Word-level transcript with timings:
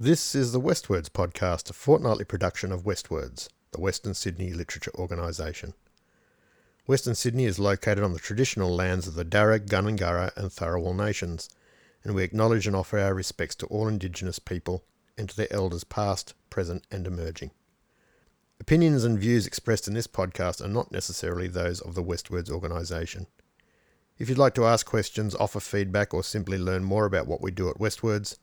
This 0.00 0.36
is 0.36 0.52
the 0.52 0.60
WestWords 0.60 1.08
podcast, 1.10 1.68
a 1.70 1.72
fortnightly 1.72 2.24
production 2.24 2.70
of 2.70 2.84
WestWords, 2.84 3.48
the 3.72 3.80
Western 3.80 4.14
Sydney 4.14 4.52
Literature 4.52 4.92
Organisation. 4.94 5.74
Western 6.86 7.16
Sydney 7.16 7.46
is 7.46 7.58
located 7.58 8.04
on 8.04 8.12
the 8.12 8.20
traditional 8.20 8.72
lands 8.72 9.08
of 9.08 9.16
the 9.16 9.24
Darug, 9.24 9.66
Gundungurra, 9.66 10.30
and 10.36 10.50
Tharawal 10.50 10.94
nations, 10.94 11.50
and 12.04 12.14
we 12.14 12.22
acknowledge 12.22 12.68
and 12.68 12.76
offer 12.76 13.00
our 13.00 13.12
respects 13.12 13.56
to 13.56 13.66
all 13.66 13.88
Indigenous 13.88 14.38
people 14.38 14.84
and 15.16 15.28
to 15.30 15.36
their 15.36 15.52
elders 15.52 15.82
past, 15.82 16.34
present, 16.48 16.84
and 16.92 17.04
emerging. 17.04 17.50
Opinions 18.60 19.02
and 19.02 19.18
views 19.18 19.48
expressed 19.48 19.88
in 19.88 19.94
this 19.94 20.06
podcast 20.06 20.64
are 20.64 20.68
not 20.68 20.92
necessarily 20.92 21.48
those 21.48 21.80
of 21.80 21.96
the 21.96 22.04
WestWords 22.04 22.50
organisation. 22.52 23.26
If 24.16 24.28
you'd 24.28 24.38
like 24.38 24.54
to 24.54 24.64
ask 24.64 24.86
questions, 24.86 25.34
offer 25.34 25.58
feedback, 25.58 26.14
or 26.14 26.22
simply 26.22 26.56
learn 26.56 26.84
more 26.84 27.04
about 27.04 27.26
what 27.26 27.42
we 27.42 27.50
do 27.50 27.68
at 27.68 27.80
WestWords, 27.80 28.36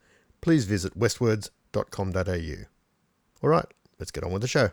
please 0.46 0.66
visit 0.66 0.96
westwords.com.au. 0.96 2.66
All 3.42 3.50
right, 3.50 3.66
let's 3.98 4.12
get 4.12 4.24
on 4.24 4.32
with 4.32 4.44
the 4.44 4.48
show. 4.48 4.70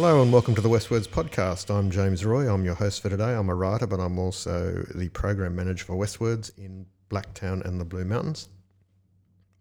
Hello 0.00 0.22
and 0.22 0.32
welcome 0.32 0.54
to 0.54 0.62
the 0.62 0.68
WestWords 0.70 1.08
podcast. 1.08 1.68
I'm 1.68 1.90
James 1.90 2.24
Roy. 2.24 2.50
I'm 2.50 2.64
your 2.64 2.74
host 2.74 3.02
for 3.02 3.10
today. 3.10 3.34
I'm 3.34 3.50
a 3.50 3.54
writer, 3.54 3.86
but 3.86 4.00
I'm 4.00 4.18
also 4.18 4.82
the 4.94 5.10
program 5.10 5.54
manager 5.54 5.84
for 5.84 5.94
WestWords 5.94 6.56
in 6.56 6.86
Blacktown 7.10 7.62
and 7.66 7.78
the 7.78 7.84
Blue 7.84 8.06
Mountains. 8.06 8.48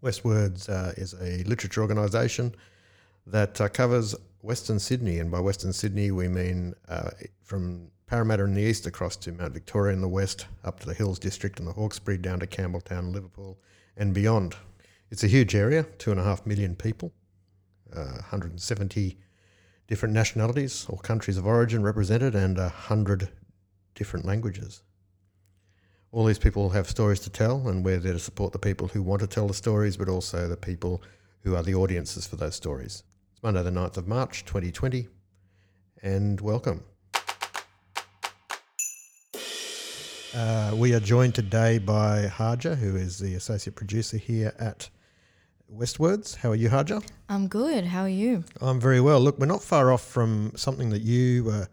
WestWords 0.02 0.70
uh, 0.70 0.94
is 0.96 1.14
a 1.16 1.44
literature 1.44 1.82
organisation 1.82 2.56
that 3.28 3.60
uh, 3.60 3.68
covers 3.68 4.16
Western 4.40 4.80
Sydney, 4.80 5.20
and 5.20 5.30
by 5.30 5.42
Western 5.42 5.74
Sydney 5.74 6.10
we 6.10 6.30
mean 6.30 6.74
uh, 6.88 7.10
from 7.44 7.92
Parramatta 8.08 8.46
in 8.46 8.54
the 8.54 8.62
east 8.62 8.88
across 8.88 9.18
to 9.18 9.34
Mount 9.34 9.54
Victoria 9.54 9.94
in 9.94 10.00
the 10.00 10.08
west, 10.08 10.46
up 10.64 10.80
to 10.80 10.86
the 10.86 10.94
Hills 10.94 11.20
District 11.20 11.60
and 11.60 11.68
the 11.68 11.74
Hawkesbury, 11.74 12.18
down 12.18 12.40
to 12.40 12.48
Campbelltown, 12.48 13.12
Liverpool, 13.12 13.60
and 13.98 14.14
beyond. 14.14 14.56
It's 15.12 15.26
a 15.26 15.28
huge 15.28 15.54
area, 15.54 15.84
two 15.98 16.12
and 16.12 16.20
a 16.20 16.24
half 16.24 16.46
million 16.46 16.78
people, 16.78 17.12
uh, 17.94 18.24
170 18.30 19.18
different 19.90 20.14
nationalities 20.14 20.86
or 20.88 21.00
countries 21.00 21.36
of 21.36 21.48
origin 21.48 21.82
represented, 21.82 22.36
and 22.36 22.60
a 22.60 22.70
hundred 22.70 23.28
different 23.96 24.24
languages. 24.24 24.84
All 26.12 26.26
these 26.26 26.38
people 26.38 26.70
have 26.70 26.88
stories 26.88 27.20
to 27.22 27.32
tell, 27.32 27.68
and 27.68 27.84
we're 27.84 27.98
there 27.98 28.14
to 28.14 28.20
support 28.20 28.54
the 28.54 28.60
people 28.60 28.90
who 28.90 29.02
want 29.02 29.22
to 29.22 29.28
tell 29.28 29.48
the 29.48 29.54
stories, 29.56 29.98
but 29.98 30.08
also 30.08 30.48
the 30.48 30.56
people 30.56 31.02
who 31.42 31.56
are 31.56 31.64
the 31.64 31.74
audiences 31.74 32.28
for 32.28 32.36
those 32.36 32.56
stories. 32.56 33.04
It's 33.32 33.42
Monday, 33.42 33.64
the 33.64 33.72
9th 33.72 33.98
of 33.98 34.08
March, 34.08 34.46
2020, 34.46 35.08
and 36.04 36.40
welcome. 36.40 36.84
Uh, 40.36 40.72
we 40.76 40.94
are 40.94 41.00
joined 41.00 41.34
today 41.34 41.80
by 41.80 42.28
Haja, 42.28 42.76
who 42.76 42.96
is 42.96 43.18
the 43.18 43.34
associate 43.34 43.76
producer 43.76 44.18
here 44.18 44.54
at 44.60 44.92
WestWords. 45.74 46.36
How 46.38 46.52
are 46.52 46.56
you, 46.56 46.70
Haja? 46.70 47.00
I'm 47.30 47.48
good. 47.48 47.86
How 47.86 48.02
are 48.02 48.10
you? 48.10 48.44
I'm 48.62 48.80
very 48.80 49.02
well. 49.02 49.20
Look, 49.20 49.38
we're 49.40 49.46
not 49.46 49.62
far 49.64 49.92
off 49.92 50.04
from 50.04 50.52
something 50.56 50.90
that 50.90 51.02
you 51.02 51.50
uh, 51.52 51.66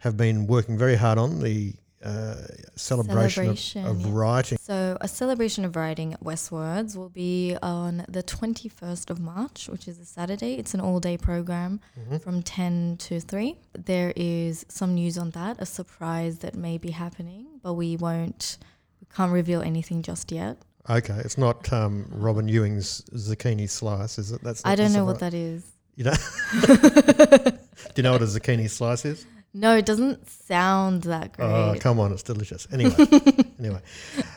have 0.00 0.16
been 0.16 0.46
working 0.46 0.76
very 0.76 0.96
hard 0.96 1.18
on 1.18 1.40
the 1.40 1.74
uh, 2.04 2.34
celebration, 2.76 3.44
Celebration, 3.44 3.86
of, 3.86 3.90
of 3.96 4.00
yes. 4.02 4.10
writing. 4.10 4.58
So, 4.60 4.98
a 5.00 5.08
celebration 5.08 5.64
of 5.64 5.74
writing 5.74 6.12
at 6.12 6.20
WestWords 6.22 6.96
will 6.96 7.08
be 7.08 7.56
on 7.62 8.04
the 8.08 8.22
21st 8.22 9.08
of 9.08 9.20
March, 9.20 9.68
which 9.70 9.88
is 9.88 9.98
a 9.98 10.04
Saturday. 10.04 10.54
It's 10.56 10.74
an 10.74 10.80
all 10.80 11.00
day 11.00 11.16
program 11.16 11.80
Mm-hmm. 11.98 12.18
from 12.18 12.42
10 12.42 12.96
to 12.98 13.20
3. 13.20 13.56
There 13.72 14.12
is 14.16 14.66
some 14.68 14.94
news 14.94 15.16
on 15.16 15.30
that, 15.30 15.56
a 15.60 15.64
surprise 15.66 16.40
that 16.40 16.54
may 16.54 16.76
be 16.76 16.90
happening, 16.90 17.46
but 17.62 17.72
we 17.74 17.96
won't, 17.96 18.58
we 19.00 19.06
can't 19.14 19.32
reveal 19.32 19.62
anything 19.62 20.02
just 20.02 20.30
yet. 20.30 20.58
Okay, 20.88 21.14
it's 21.24 21.38
not 21.38 21.72
um, 21.72 22.06
Robin 22.10 22.46
Ewing's 22.46 23.02
zucchini 23.14 23.68
slice, 23.68 24.18
is 24.18 24.32
it? 24.32 24.42
That's 24.42 24.60
I 24.66 24.74
don't 24.74 24.92
know 24.92 25.04
what 25.04 25.20
that 25.20 25.32
is. 25.32 25.64
You 25.96 26.04
know? 26.04 26.12
Do 26.62 27.52
you 27.96 28.02
know 28.02 28.12
what 28.12 28.22
a 28.22 28.26
zucchini 28.26 28.68
slice 28.68 29.04
is? 29.04 29.26
No, 29.54 29.76
it 29.76 29.86
doesn't 29.86 30.28
sound 30.28 31.04
that 31.04 31.32
great. 31.36 31.46
Oh, 31.46 31.74
come 31.78 32.00
on, 32.00 32.12
it's 32.12 32.24
delicious. 32.24 32.66
Anyway, 32.72 32.94
anyway. 33.58 33.80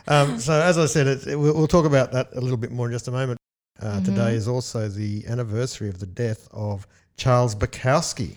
Um, 0.06 0.38
so 0.38 0.52
as 0.52 0.78
I 0.78 0.86
said, 0.86 1.06
it, 1.08 1.26
it- 1.26 1.36
we'll, 1.36 1.54
we'll 1.54 1.66
talk 1.66 1.84
about 1.84 2.12
that 2.12 2.28
a 2.34 2.40
little 2.40 2.56
bit 2.56 2.70
more 2.70 2.86
in 2.86 2.92
just 2.92 3.08
a 3.08 3.10
moment. 3.10 3.38
Uh, 3.80 4.00
Today 4.00 4.32
Mhm. 4.32 4.34
is 4.34 4.48
also 4.48 4.88
the 4.88 5.24
anniversary 5.26 5.88
of 5.88 5.98
the 6.00 6.06
death 6.06 6.48
of 6.52 6.86
Charles 7.16 7.54
Bukowski. 7.54 8.36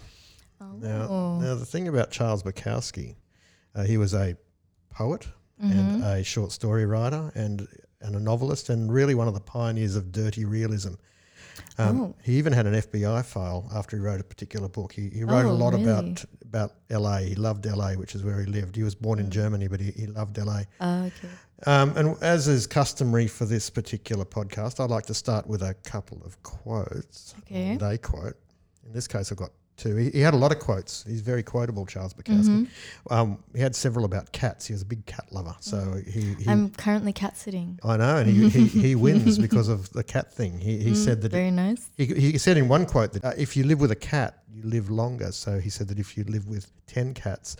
oh. 0.60 0.66
Now, 0.80 1.40
now 1.40 1.56
the 1.56 1.66
thing 1.66 1.88
about 1.88 2.12
Charles 2.12 2.44
Bukowski, 2.44 3.16
uh, 3.76 3.84
he 3.84 3.98
was 3.98 4.14
a 4.14 4.36
poet 4.92 5.28
and 5.60 6.02
Mhm. 6.02 6.20
a 6.20 6.24
short 6.24 6.52
story 6.52 6.86
writer 6.86 7.32
and 7.36 7.68
and 8.01 8.16
a 8.16 8.19
novelist 8.19 8.69
and 8.69 8.91
really 8.91 9.16
one 9.16 9.28
of 9.28 9.34
the 9.34 9.39
pioneers 9.39 9.95
of 9.95 10.12
dirty 10.12 10.45
realism. 10.45 10.94
Um, 11.78 12.01
Oh. 12.01 12.16
He 12.23 12.38
even 12.38 12.53
had 12.53 12.66
an 12.66 12.73
FBI 12.73 13.23
file 13.25 13.69
after 13.73 13.95
he 13.97 14.01
wrote 14.01 14.19
a 14.19 14.23
particular 14.23 14.67
book. 14.67 14.94
He, 14.94 15.09
he 15.09 15.23
wrote 15.23 15.45
a 15.45 15.50
Oh, 15.50 15.53
lot 15.53 15.73
really? 15.73 15.84
about 15.84 16.25
about 16.44 16.73
LA. 16.89 17.17
He 17.19 17.35
loved 17.35 17.66
LA, 17.66 17.94
which 17.94 18.13
is 18.13 18.23
where 18.23 18.39
he 18.41 18.45
lived. 18.45 18.75
He 18.75 18.84
was 18.84 18.94
born 18.95 19.19
in 19.19 19.28
Mm. 19.28 19.29
Germany, 19.29 19.67
but 19.69 19.79
he, 19.79 19.91
he 19.91 20.07
loved 20.07 20.38
LA. 20.38 20.63
Oh, 20.81 21.03
okay. 21.06 21.29
Um, 21.66 21.95
and 21.95 22.22
as 22.22 22.47
is 22.50 22.67
customary 22.67 23.28
for 23.28 23.45
this 23.45 23.69
particular 23.69 24.25
podcast, 24.25 24.79
I'd 24.83 24.89
like 24.89 25.06
to 25.06 25.13
start 25.13 25.47
with 25.47 25.62
a 25.62 25.73
couple 25.83 26.22
of 26.25 26.41
quotes. 26.44 27.35
Okay. 27.41 27.78
They 27.78 27.97
quote. 27.97 28.35
In 28.85 28.91
this 28.94 29.07
case, 29.07 29.31
I've 29.31 29.38
got 29.38 29.51
two. 29.78 29.96
He, 29.96 30.09
he 30.12 30.20
had 30.20 30.34
a 30.34 30.38
lot 30.38 30.52
of 30.52 30.59
quotes. 30.59 31.04
He's 31.08 31.22
very 31.22 31.44
quotable, 31.44 31.86
Charles 31.86 32.14
Bukowski. 32.14 32.68
Mhm. 32.68 33.12
Um, 33.12 33.44
he 33.56 33.62
had 33.62 33.76
several 33.76 34.06
about 34.06 34.32
cats. 34.32 34.68
He 34.68 34.74
was 34.74 34.82
a 34.82 34.86
big 34.86 35.06
cat 35.06 35.26
lover. 35.32 35.56
So 35.59 36.02
he, 36.08 36.36
he 36.36 36.46
I'm 36.50 36.70
currently 36.72 37.14
cat 37.14 37.38
sitting. 37.38 37.80
I 37.84 37.98
know, 37.98 38.18
and 38.18 38.30
he, 38.30 38.48
he, 38.50 38.68
he 38.68 38.96
wins 39.08 39.38
because 39.38 39.68
of 39.68 39.90
the 39.94 40.04
cat 40.04 40.34
thing. 40.34 40.60
He, 40.60 40.78
he 40.78 40.92
Mm, 40.92 40.96
said 40.96 41.22
that 41.22 41.31
very 41.31 41.52
nice. 41.52 41.90
he, 41.98 42.06
he 42.06 42.38
said 42.38 42.58
in 42.58 42.68
one 42.68 42.86
quote 42.86 43.14
that 43.14 43.26
uh, 43.26 43.34
if 43.38 43.56
you 43.58 43.64
live 43.64 43.80
with 43.80 43.92
a 43.92 43.96
cat, 43.96 44.44
you 44.54 44.64
live 44.64 44.90
longer. 44.90 45.31
So 45.31 45.60
he 45.60 45.70
said 45.70 45.88
that 45.88 46.00
if 46.00 46.18
you 46.18 46.24
live 46.26 46.48
with 46.48 46.72
10 46.88 47.14
cats, 47.14 47.56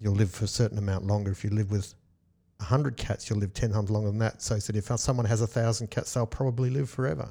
you'll 0.00 0.14
live 0.14 0.30
for 0.30 0.44
a 0.44 0.48
certain 0.48 0.78
amount 0.78 1.06
longer. 1.06 1.30
If 1.30 1.44
you 1.44 1.50
live 1.50 1.70
with 1.70 1.94
100 2.58 2.96
cats, 2.96 3.28
you'll 3.28 3.38
live 3.40 3.52
10 3.52 3.72
times 3.72 3.90
longer 3.90 4.08
than 4.08 4.18
that. 4.18 4.40
So 4.42 4.54
he 4.54 4.60
said 4.60 4.74
if 4.76 4.86
someone 4.98 5.26
has 5.26 5.40
a 5.40 5.46
thousand 5.46 5.90
cats, 5.90 6.14
they'll 6.14 6.24
probably 6.26 6.70
live 6.70 6.88
forever. 6.88 7.28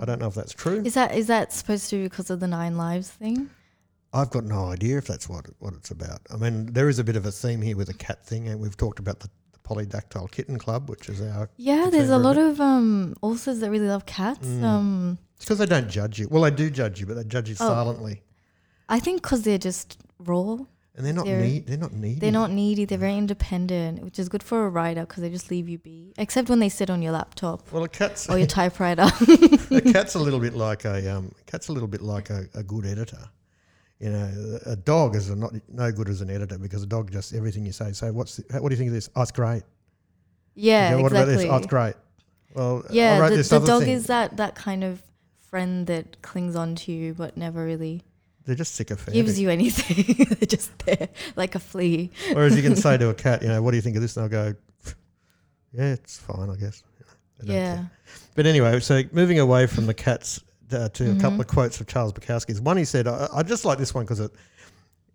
I 0.00 0.04
don't 0.04 0.18
know 0.20 0.26
if 0.28 0.34
that's 0.34 0.52
true. 0.52 0.82
Is 0.84 0.94
that 0.94 1.14
is 1.14 1.26
that 1.28 1.52
supposed 1.52 1.88
to 1.90 1.96
be 1.96 2.02
because 2.04 2.28
of 2.30 2.40
the 2.40 2.46
nine 2.48 2.76
lives 2.76 3.08
thing? 3.10 3.50
I've 4.12 4.28
got 4.30 4.44
no 4.44 4.66
idea 4.66 4.98
if 4.98 5.06
that's 5.06 5.28
what 5.28 5.46
what 5.58 5.72
it's 5.74 5.90
about. 5.90 6.20
I 6.30 6.36
mean, 6.36 6.66
there 6.72 6.88
is 6.88 6.98
a 6.98 7.04
bit 7.04 7.16
of 7.16 7.24
a 7.24 7.32
theme 7.32 7.62
here 7.62 7.76
with 7.76 7.86
the 7.86 7.94
cat 7.94 8.26
thing, 8.26 8.48
and 8.48 8.60
we've 8.60 8.76
talked 8.76 8.98
about 8.98 9.20
the, 9.20 9.28
the 9.52 9.58
Polydactyl 9.60 10.30
Kitten 10.30 10.58
Club, 10.58 10.90
which 10.90 11.08
is 11.08 11.20
our. 11.22 11.48
Yeah, 11.56 11.88
there's 11.90 12.10
a 12.10 12.18
lot 12.18 12.36
of 12.36 12.60
um 12.60 13.14
authors 13.22 13.60
that 13.60 13.70
really 13.70 13.88
love 13.88 14.04
cats. 14.04 14.46
Mm. 14.46 14.62
Um, 14.62 15.18
It's 15.36 15.46
because 15.46 15.58
they 15.58 15.66
don't 15.66 15.88
judge 15.88 16.18
you. 16.18 16.28
Well, 16.30 16.42
they 16.42 16.50
do 16.50 16.68
judge 16.70 17.00
you, 17.00 17.06
but 17.06 17.14
they 17.14 17.24
judge 17.24 17.48
you 17.48 17.56
Oh. 17.58 17.66
silently, 17.68 18.22
I 18.90 19.00
think 19.00 19.22
because 19.22 19.42
they're 19.42 19.56
just 19.58 19.96
raw. 20.18 20.58
And 20.94 21.06
they're 21.06 21.12
not 21.14 21.24
They're- 21.24 21.40
need. 21.40 21.66
They're 21.66 21.78
not 21.78 21.92
needy. 21.92 22.20
They're 22.20 22.30
not 22.32 22.50
needy. 22.50 22.84
They're 22.84 22.98
very 22.98 23.16
independent, 23.16 24.02
which 24.04 24.18
is 24.18 24.28
good 24.28 24.42
for 24.42 24.66
a 24.66 24.68
writer 24.68 25.02
because 25.06 25.22
they 25.22 25.30
just 25.30 25.50
leave 25.50 25.68
you 25.68 25.78
be. 25.78 26.12
Except 26.18 26.48
when 26.50 26.58
they 26.58 26.68
sit 26.68 26.90
on 26.90 27.00
your 27.02 27.12
laptop 27.12 27.70
Well, 27.72 27.84
a 27.84 27.88
cat's 27.88 28.28
or 28.28 28.36
your 28.38 28.46
typewriter. 28.60 29.02
a 29.04 29.80
cat's 29.92 30.14
a 30.14 30.18
little 30.18 30.40
bit 30.40 30.54
like 30.54 30.84
a 30.84 31.16
um, 31.16 31.32
cat's 31.46 31.68
a 31.68 31.72
little 31.72 31.88
bit 31.88 32.02
like 32.02 32.28
a, 32.30 32.46
a 32.54 32.62
good 32.62 32.84
editor. 32.86 33.28
You 34.00 34.10
know, 34.10 34.58
a 34.66 34.74
dog 34.76 35.14
is 35.14 35.30
not 35.30 35.52
no 35.68 35.92
good 35.92 36.08
as 36.08 36.20
an 36.22 36.28
editor 36.30 36.58
because 36.58 36.82
a 36.82 36.86
dog 36.86 37.10
just 37.12 37.32
everything 37.34 37.64
you 37.64 37.70
say. 37.72 37.92
So 37.92 38.12
what's 38.12 38.36
the, 38.36 38.60
what 38.60 38.68
do 38.68 38.74
you 38.74 38.78
think 38.78 38.88
of 38.88 38.94
this? 38.94 39.08
Oh, 39.14 39.22
it's 39.22 39.30
great. 39.30 39.62
yeah, 40.54 40.92
Okay, 40.94 41.02
what 41.02 41.12
about 41.12 41.28
exactly. 41.28 41.44
this? 41.44 41.52
Oh, 41.52 41.56
it's 41.56 41.66
great. 41.68 41.94
Well, 42.54 42.82
I 42.90 42.92
yeah, 42.92 43.28
the, 43.30 43.36
the 43.36 43.60
dog 43.60 43.84
thing. 43.84 43.92
is 43.92 44.06
that 44.08 44.36
that 44.38 44.54
kind 44.56 44.82
of 44.84 45.02
friend 45.48 45.86
that 45.86 46.20
clings 46.22 46.56
on 46.56 46.74
to 46.74 46.92
you 46.92 47.14
but 47.14 47.36
never 47.36 47.64
really 47.64 48.02
They're 48.44 48.54
just 48.56 48.74
sycophantic. 48.74 49.14
gives 49.14 49.38
you 49.38 49.50
anything. 49.50 50.26
They're 50.40 50.46
just 50.46 50.76
there 50.80 51.08
like 51.36 51.54
a 51.54 51.58
flea. 51.60 52.10
Whereas 52.32 52.56
you 52.56 52.62
can 52.62 52.74
say 52.76 52.98
to 52.98 53.08
a 53.10 53.14
cat, 53.26 53.42
you 53.42 53.48
know, 53.48 53.62
what 53.62 53.70
do 53.70 53.76
you 53.76 53.82
think 53.82 53.96
of 53.96 54.02
this? 54.02 54.16
And 54.16 54.30
they'll 54.30 54.52
go, 54.52 54.58
yeah, 55.72 55.92
it's 55.92 56.18
fine, 56.18 56.50
I 56.50 56.56
guess. 56.56 56.82
You 57.40 57.48
know, 57.48 57.54
Yeah. 57.54 57.74
care. 57.76 57.90
But 58.34 58.46
anyway, 58.46 58.80
so 58.80 59.02
moving 59.12 59.38
away 59.38 59.66
from 59.66 59.86
the 59.86 59.94
cats 59.94 60.40
uh, 60.72 60.88
to 60.90 61.12
a 61.12 61.14
couple 61.16 61.38
Mhm. 61.38 61.40
of 61.40 61.46
quotes 61.48 61.80
of 61.80 61.86
Charles 61.86 62.12
Bukowski's. 62.12 62.60
One 62.60 62.76
he 62.76 62.84
said, 62.84 63.06
I, 63.06 63.28
I 63.32 63.42
just 63.42 63.64
like 63.64 63.78
this 63.78 63.94
one 63.94 64.04
because 64.04 64.20
it 64.20 64.32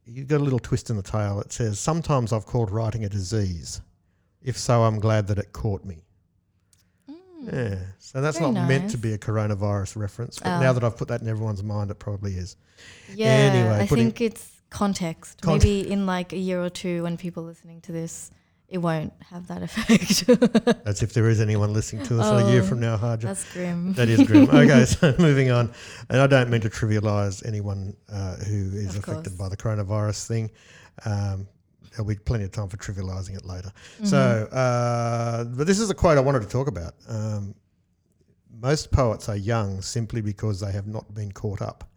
You've 0.10 0.28
got 0.30 0.40
a 0.40 0.44
little 0.44 0.60
twist 0.60 0.90
in 0.90 0.96
the 0.96 1.04
tail. 1.04 1.42
It 1.42 1.52
says, 1.52 1.80
"Sometimes 1.80 2.32
I've 2.32 2.46
called 2.46 2.72
writing 2.72 3.04
a 3.04 3.10
disease. 3.10 3.82
If 4.42 4.58
so, 4.58 4.84
I'm 4.84 5.00
glad 5.00 5.28
that 5.28 5.38
it 5.38 5.52
caught 5.52 5.84
me." 5.84 5.98
Mm. 7.44 7.54
Yeah, 7.54 7.78
so 8.00 8.22
that's 8.22 8.40
Very 8.40 8.52
not 8.52 8.68
meant 8.68 8.90
to 8.92 8.98
be 8.98 9.14
a 9.14 9.18
coronavirus 9.18 9.96
reference, 9.96 10.40
but 10.40 10.50
Oh. 10.50 10.60
now 10.60 10.74
that 10.74 10.84
I've 10.84 10.98
put 10.98 11.08
that 11.10 11.22
in 11.22 11.28
everyone's 11.28 11.64
mind, 11.64 11.92
it 11.92 12.00
probably 12.00 12.34
is. 12.34 12.56
Yeah, 13.14 13.28
Anyway, 13.28 13.80
I 13.84 13.86
think 13.88 14.22
it's 14.22 14.50
context. 14.70 15.42
Cont- 15.42 15.64
Maybe 15.64 15.90
in 15.90 16.06
like 16.06 16.34
a 16.34 16.38
year 16.38 16.62
or 16.64 16.70
two, 16.70 17.04
when 17.04 17.18
people 17.18 17.44
listening 17.44 17.82
to 17.82 17.92
this, 17.92 18.32
it 18.68 18.80
won't 18.80 19.14
have 19.30 19.48
that 19.48 19.64
effect. 19.68 20.28
That's 20.84 21.02
if 21.02 21.14
there 21.14 21.30
is 21.30 21.40
anyone 21.40 21.74
listening 21.74 22.06
to 22.08 22.20
us 22.20 22.28
a 22.46 22.52
year 22.52 22.62
Oh, 22.62 22.66
from 22.66 22.80
now, 22.82 22.98
Haja. 22.98 23.28
That's 23.28 23.54
grim. 23.54 23.94
That 23.94 24.10
is 24.10 24.24
grim. 24.28 24.50
Okay, 24.54 24.86
so 24.86 25.16
moving 25.20 25.52
on. 25.52 25.72
And 26.10 26.20
I 26.20 26.28
don't 26.28 26.50
mean 26.50 26.62
to 26.62 26.70
trivialise 26.70 27.46
anyone 27.48 27.96
uh, 28.12 28.36
who 28.38 28.72
is 28.76 28.96
Of 28.96 29.04
affected 29.08 29.38
course. 29.38 29.38
by 29.38 29.50
the 29.50 29.58
coronavirus 29.58 30.28
thing. 30.28 30.52
Um, 31.06 31.48
there'll 31.98 32.08
be 32.08 32.16
plenty 32.16 32.46
of 32.46 32.52
time 32.52 32.70
for 32.70 32.78
trivialising 32.78 33.36
it 33.36 33.46
later. 33.46 33.72
Mm-hmm. 33.96 34.06
So, 34.06 34.46
uh, 34.52 35.44
but 35.44 35.68
this 35.68 35.80
is 35.80 35.90
a 35.90 35.96
quote 35.96 36.18
I 36.18 36.22
wanted 36.22 36.44
to 36.44 36.48
talk 36.48 36.68
about. 36.68 36.94
Um, 37.10 37.56
most 38.62 38.92
poets 38.92 39.30
are 39.30 39.36
young 39.36 39.82
simply 39.82 40.22
because 40.22 40.60
they 40.60 40.72
have 40.72 40.88
not 40.88 41.14
been 41.14 41.32
caught 41.32 41.62
up. 41.62 41.90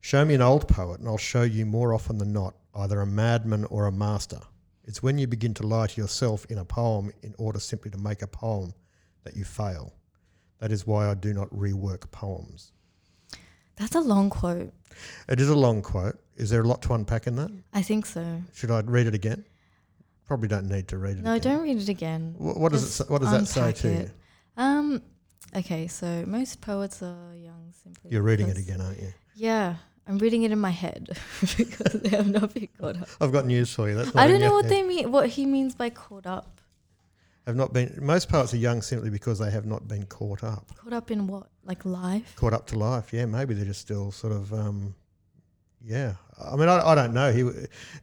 Show 0.00 0.24
me 0.24 0.34
an 0.34 0.42
old 0.42 0.68
poet, 0.68 1.00
and 1.00 1.08
I'll 1.08 1.16
show 1.16 1.42
you 1.42 1.64
more 1.64 1.94
often 1.94 2.18
than 2.18 2.32
not 2.32 2.54
either 2.74 3.00
a 3.00 3.06
madman 3.06 3.64
or 3.66 3.86
a 3.86 3.92
master. 3.92 4.40
It's 4.84 5.02
when 5.02 5.16
you 5.16 5.26
begin 5.26 5.54
to 5.54 5.66
lie 5.66 5.86
to 5.86 6.00
yourself 6.00 6.44
in 6.50 6.58
a 6.58 6.64
poem 6.64 7.12
in 7.22 7.34
order 7.38 7.58
simply 7.58 7.90
to 7.92 7.98
make 7.98 8.20
a 8.20 8.26
poem 8.26 8.74
that 9.22 9.34
you 9.34 9.44
fail. 9.44 9.94
That 10.58 10.72
is 10.72 10.86
why 10.86 11.10
I 11.10 11.14
do 11.14 11.32
not 11.32 11.48
rework 11.50 12.10
poems. 12.10 12.72
That's 13.76 13.94
a 13.94 14.00
long 14.00 14.30
quote. 14.30 14.72
It 15.28 15.40
is 15.40 15.48
a 15.48 15.56
long 15.56 15.82
quote. 15.82 16.18
Is 16.36 16.50
there 16.50 16.62
a 16.62 16.66
lot 16.66 16.82
to 16.82 16.94
unpack 16.94 17.26
in 17.26 17.36
that? 17.36 17.50
I 17.72 17.82
think 17.82 18.06
so. 18.06 18.42
Should 18.54 18.70
I 18.70 18.80
read 18.80 19.06
it 19.06 19.14
again? 19.14 19.44
Probably 20.26 20.48
don't 20.48 20.68
need 20.68 20.88
to 20.88 20.98
read 20.98 21.18
it 21.18 21.22
No, 21.22 21.34
again. 21.34 21.54
don't 21.54 21.62
read 21.62 21.76
it 21.76 21.88
again. 21.88 22.34
Wh- 22.38 22.56
What 22.56 22.72
does 22.72 23.00
it? 23.00 23.10
What 23.10 23.20
does 23.22 23.30
that 23.30 23.46
say 23.46 23.72
to 23.72 23.88
you? 23.88 23.94
it. 23.94 24.10
Um, 24.56 25.02
okay, 25.54 25.86
so 25.86 26.24
most 26.26 26.60
poets 26.60 27.02
are 27.02 27.34
young 27.34 27.72
simply. 27.82 28.10
You're 28.10 28.22
reading 28.22 28.48
it 28.48 28.56
again, 28.58 28.80
aren't 28.80 29.00
you? 29.00 29.12
Yeah, 29.34 29.76
I'm 30.06 30.18
reading 30.18 30.42
it 30.44 30.50
in 30.52 30.58
my 30.58 30.70
head 30.70 31.08
because 31.56 31.92
they 31.92 32.08
have 32.10 32.28
not 32.28 32.54
been 32.54 32.68
caught 32.80 33.00
up. 33.00 33.08
I've 33.20 33.32
got 33.32 33.46
news 33.46 33.72
for 33.74 33.88
you. 33.88 33.94
That's 33.96 34.14
I 34.16 34.26
don't 34.26 34.40
know 34.40 34.52
what 34.52 34.64
head. 34.64 34.72
they 34.72 34.82
mean. 34.82 35.12
What 35.12 35.28
he 35.28 35.44
means 35.46 35.74
by 35.74 35.90
caught 35.90 36.26
up. 36.26 36.60
have 37.46 37.56
not 37.56 37.72
been. 37.72 37.98
Most 38.00 38.28
poets 38.28 38.54
are 38.54 38.58
young 38.58 38.80
simply 38.82 39.10
because 39.10 39.38
they 39.38 39.50
have 39.50 39.66
not 39.66 39.86
been 39.86 40.06
caught 40.06 40.42
up. 40.42 40.70
Caught 40.76 40.92
up 40.94 41.10
in 41.10 41.26
what? 41.26 41.48
Like 41.64 41.84
life? 41.84 42.34
Caught 42.36 42.54
up 42.54 42.66
to 42.68 42.78
life. 42.78 43.12
Yeah, 43.12 43.26
maybe 43.26 43.52
they're 43.54 43.66
just 43.66 43.80
still 43.82 44.10
sort 44.10 44.32
of. 44.32 44.52
Um, 44.54 44.94
yeah, 45.86 46.14
I 46.42 46.56
mean, 46.56 46.68
I, 46.68 46.80
I 46.86 46.94
don't 46.94 47.12
know. 47.14 47.32
He 47.32 47.48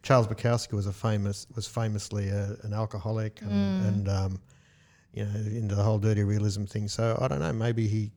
Charles 0.02 0.26
Bukowski 0.26 0.72
was 0.72 0.86
a 0.86 0.92
famous 0.92 1.46
was 1.54 1.66
famously 1.66 2.28
a, 2.28 2.56
an 2.62 2.72
alcoholic 2.72 3.40
and, 3.42 3.50
Mm. 3.50 3.88
and 3.88 4.08
um, 4.08 4.40
you 5.12 5.24
know 5.24 5.30
into 5.36 5.74
the 5.74 5.82
whole 5.82 5.98
dirty 5.98 6.22
realism 6.24 6.64
thing. 6.64 6.88
So 6.88 7.18
I 7.20 7.28
don't 7.28 7.40
know. 7.40 7.52
Maybe 7.52 7.86
he. 7.88 7.98
You 7.98 8.10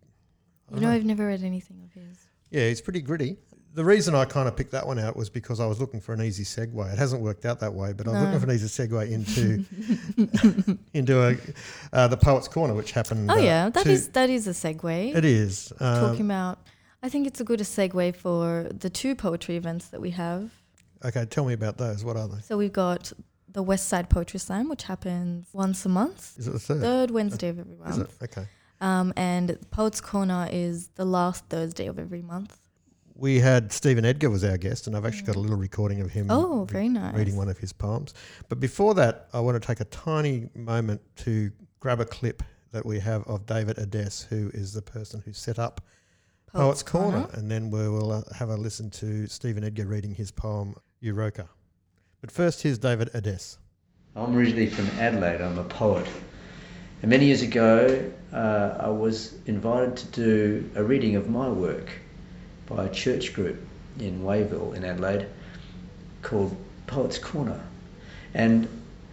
don't 0.71 0.81
know, 0.81 0.89
I've 0.91 1.05
never 1.05 1.27
read 1.27 1.43
anything 1.43 1.81
of 1.83 1.91
his. 1.93 2.17
Yeah, 2.49 2.67
he's 2.69 2.81
pretty 2.81 3.01
gritty. 3.01 3.37
The 3.75 3.83
reason 3.83 4.15
I 4.15 4.23
kind 4.23 4.47
of 4.47 4.55
picked 4.55 4.71
that 4.71 4.87
one 4.87 4.97
out 4.97 5.17
was 5.17 5.29
because 5.29 5.59
I 5.59 5.65
was 5.65 5.81
looking 5.81 5.99
for 5.99 6.13
an 6.13 6.21
easy 6.21 6.43
segue. 6.45 6.93
It 6.93 6.97
hasn't 6.97 7.21
worked 7.21 7.43
out 7.45 7.59
that 7.59 7.73
way, 7.73 7.91
but 7.91 8.07
I 8.07 8.11
was 8.11 8.19
No. 8.21 8.25
looking 8.25 8.39
for 8.39 8.45
an 8.49 8.55
easy 8.55 8.67
segue 8.67 9.11
into 9.11 10.77
into 10.93 11.21
a, 11.21 11.35
uh, 11.91 12.07
the 12.07 12.15
Poets 12.17 12.47
Corner, 12.47 12.73
which 12.73 12.91
happened. 12.93 13.29
Oh 13.29 13.35
uh, 13.35 13.41
yeah, 13.41 13.69
that 13.69 13.85
is 13.85 14.09
that 14.09 14.29
is 14.29 14.47
a 14.47 14.51
segue. 14.51 15.15
It 15.15 15.25
is. 15.25 15.73
Um, 15.79 15.99
Talking 16.09 16.25
about, 16.25 16.59
I 17.05 17.09
think 17.09 17.27
it's 17.27 17.39
a 17.39 17.43
good 17.43 17.59
segue 17.59 18.15
for 18.15 18.67
the 18.73 18.89
two 18.89 19.13
poetry 19.13 19.57
events 19.57 19.89
that 19.89 20.01
we 20.01 20.09
have. 20.09 20.49
okay, 21.03 21.23
tell 21.25 21.45
me 21.45 21.53
about 21.53 21.77
those. 21.77 22.03
What 22.03 22.17
are 22.17 22.27
they? 22.27 22.41
So 22.41 22.57
we've 22.57 22.73
got 22.73 23.13
the 23.47 23.61
West 23.61 23.87
Side 23.89 24.09
Poetry 24.09 24.39
Slam, 24.39 24.69
which 24.69 24.81
happens 24.85 25.45
once 25.53 25.85
a 25.85 25.89
month, 25.89 26.33
Is 26.39 26.47
it 26.47 26.53
the 26.53 26.59
third? 26.59 26.81
third 26.81 27.11
Wednesday 27.11 27.49
of 27.49 27.59
every 27.59 27.75
month. 27.75 27.91
Is 27.91 27.97
it? 27.99 28.09
Okay. 28.23 28.47
Um, 28.81 29.13
and 29.15 29.55
Poets 29.69 30.01
Corner 30.01 30.49
is 30.51 30.87
the 30.95 31.05
last 31.05 31.45
Thursday 31.45 31.85
of 31.85 31.99
every 31.99 32.23
month. 32.23 32.57
We 33.13 33.39
had 33.39 33.71
Stephen 33.71 34.03
Edgar 34.03 34.31
was 34.31 34.43
our 34.43 34.57
guest, 34.57 34.87
and 34.87 34.97
I've 34.97 35.05
actually 35.05 35.27
got 35.27 35.35
a 35.35 35.39
little 35.39 35.57
recording 35.57 36.01
of 36.01 36.09
him 36.09 36.25
Oh, 36.31 36.61
re- 36.61 36.65
very 36.65 36.89
nice. 36.89 37.13
reading 37.15 37.35
one 37.37 37.49
of 37.49 37.59
his 37.59 37.71
poems. 37.71 38.15
But 38.49 38.59
before 38.59 38.95
that, 38.95 39.27
I 39.31 39.41
want 39.41 39.61
to 39.61 39.65
take 39.65 39.79
a 39.79 39.85
tiny 39.85 40.49
moment 40.55 41.01
to 41.17 41.51
grab 41.79 41.99
a 41.99 42.05
clip 42.05 42.41
that 42.71 42.83
we 42.83 42.99
have 43.01 43.21
of 43.27 43.45
David 43.45 43.77
Ades, 43.77 44.23
who 44.23 44.49
is 44.55 44.73
the 44.73 44.81
person 44.81 45.21
who 45.23 45.33
set 45.33 45.59
up 45.59 45.81
Poets 46.55 46.83
Corner, 46.83 47.27
and 47.33 47.51
then 47.51 47.69
we 47.69 47.89
will 47.89 48.13
uh, 48.13 48.21
have 48.33 48.47
a 48.47 48.55
listen 48.55 48.89
to 48.89 49.27
Stephen 49.27 49.61
Edgar 49.61 49.87
reading 49.87 50.15
his 50.15 50.31
poem 50.31 50.73
Euroka. 51.03 51.49
But 52.21 52.31
first, 52.31 52.61
here's 52.61 52.77
David 52.77 53.09
Ades. 53.13 53.57
I'm 54.15 54.33
originally 54.33 54.67
from 54.67 54.87
Adelaide. 54.97 55.41
I'm 55.41 55.57
a 55.57 55.65
poet. 55.65 56.07
And 57.01 57.09
many 57.09 57.25
years 57.25 57.41
ago, 57.41 58.09
uh, 58.31 58.77
I 58.79 58.87
was 58.87 59.33
invited 59.47 59.97
to 59.97 60.05
do 60.11 60.69
a 60.75 60.83
reading 60.83 61.17
of 61.17 61.29
my 61.29 61.49
work 61.49 61.89
by 62.67 62.85
a 62.85 62.89
church 62.89 63.33
group 63.33 63.57
in 63.99 64.23
Wayville 64.23 64.77
in 64.77 64.85
Adelaide 64.85 65.27
called 66.21 66.55
Poets 66.87 67.17
Corner. 67.17 67.59
And 68.33 68.69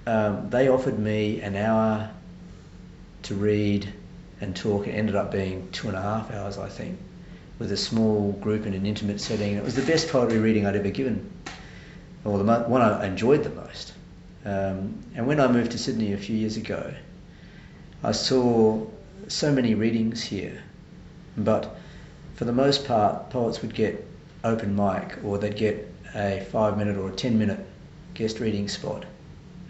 um, 0.07 0.49
they 0.49 0.69
offered 0.69 0.97
me 0.97 1.41
an 1.41 1.57
hour 1.57 2.09
to 3.25 3.35
read 3.35 3.93
and 4.41 4.55
talk. 4.55 4.87
It 4.87 4.93
ended 4.93 5.17
up 5.17 5.33
being 5.33 5.69
two 5.73 5.89
and 5.89 5.97
a 5.97 6.03
half 6.03 6.31
hours, 6.31 6.57
I 6.57 6.69
think, 6.69 7.01
with 7.59 7.73
a 7.73 7.77
small 7.77 8.33
group 8.33 8.67
in 8.67 8.75
an 8.75 8.87
intimate 8.87 9.21
setting. 9.21 9.55
It 9.57 9.63
was 9.63 9.75
the 9.75 9.83
best 9.83 10.09
poetry 10.09 10.39
reading 10.39 10.67
I'd 10.67 10.77
ever 10.77 10.91
given, 10.91 11.31
or 12.25 12.39
the 12.39 12.45
mo- 12.45 12.65
one 12.69 12.83
I 12.83 13.07
enjoyed 13.07 13.45
the 13.45 13.51
most. 13.51 13.93
Um, 14.45 15.03
and 15.15 15.27
when 15.27 15.41
I 15.41 15.47
moved 15.47 15.73
to 15.73 15.79
Sydney 15.79 16.13
a 16.13 16.19
few 16.19 16.37
years 16.37 16.57
ago, 16.57 16.93
I 18.03 18.13
saw 18.13 18.85
so 19.29 19.53
many 19.53 19.75
readings 19.75 20.23
here, 20.23 20.61
but 21.37 21.77
for 22.35 22.45
the 22.45 22.53
most 22.53 22.85
part, 22.85 23.31
poets 23.31 23.63
would 23.63 23.75
get 23.75 24.05
open 24.43 24.75
mic 24.75 25.19
or 25.25 25.39
they'd 25.39 25.57
get 25.57 25.89
a 26.15 26.47
five 26.51 26.77
minute 26.77 26.97
or 26.97 27.09
a 27.09 27.13
ten 27.13 27.39
minute 27.39 27.61
guest 28.15 28.41
reading 28.41 28.69
spot 28.69 29.05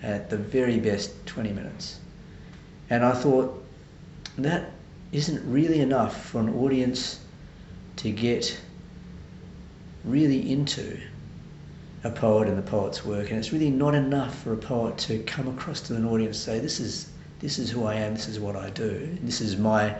at 0.02 0.30
the 0.30 0.36
very 0.36 0.80
best 0.80 1.26
20 1.26 1.52
minutes. 1.52 2.00
And 2.90 3.04
I 3.04 3.12
thought 3.12 3.62
that 4.38 4.70
isn't 5.12 5.50
really 5.50 5.80
enough 5.80 6.26
for 6.26 6.40
an 6.40 6.54
audience 6.54 7.20
to 8.02 8.10
get 8.10 8.58
really 10.04 10.50
into 10.50 10.98
a 12.02 12.10
poet 12.10 12.48
and 12.48 12.58
the 12.58 12.62
poet's 12.62 13.04
work, 13.04 13.30
and 13.30 13.38
it's 13.38 13.52
really 13.52 13.70
not 13.70 13.94
enough 13.94 14.42
for 14.42 14.52
a 14.52 14.56
poet 14.56 14.98
to 14.98 15.18
come 15.20 15.46
across 15.46 15.80
to 15.82 15.94
an 15.94 16.04
audience 16.04 16.36
and 16.48 16.56
say, 16.56 16.58
"This 16.58 16.80
is 16.80 17.08
this 17.38 17.60
is 17.60 17.70
who 17.70 17.84
I 17.84 17.94
am. 17.94 18.14
This 18.14 18.26
is 18.28 18.40
what 18.40 18.56
I 18.56 18.70
do. 18.70 19.16
This 19.22 19.40
is 19.40 19.56
my 19.56 19.94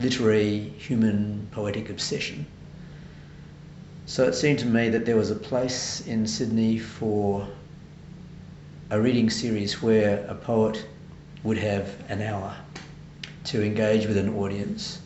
literary, 0.00 0.72
human, 0.76 1.46
poetic 1.52 1.88
obsession." 1.88 2.46
So 4.06 4.24
it 4.24 4.34
seemed 4.34 4.58
to 4.60 4.66
me 4.66 4.88
that 4.88 5.06
there 5.06 5.16
was 5.16 5.30
a 5.30 5.36
place 5.36 6.04
in 6.04 6.26
Sydney 6.26 6.78
for 6.78 7.46
a 8.90 9.00
reading 9.00 9.30
series 9.30 9.80
where 9.80 10.24
a 10.26 10.34
poet 10.34 10.84
would 11.44 11.58
have 11.58 11.94
an 12.08 12.22
hour 12.22 12.56
to 13.44 13.64
engage 13.64 14.06
with 14.06 14.16
an 14.16 14.30
audience, 14.34 14.98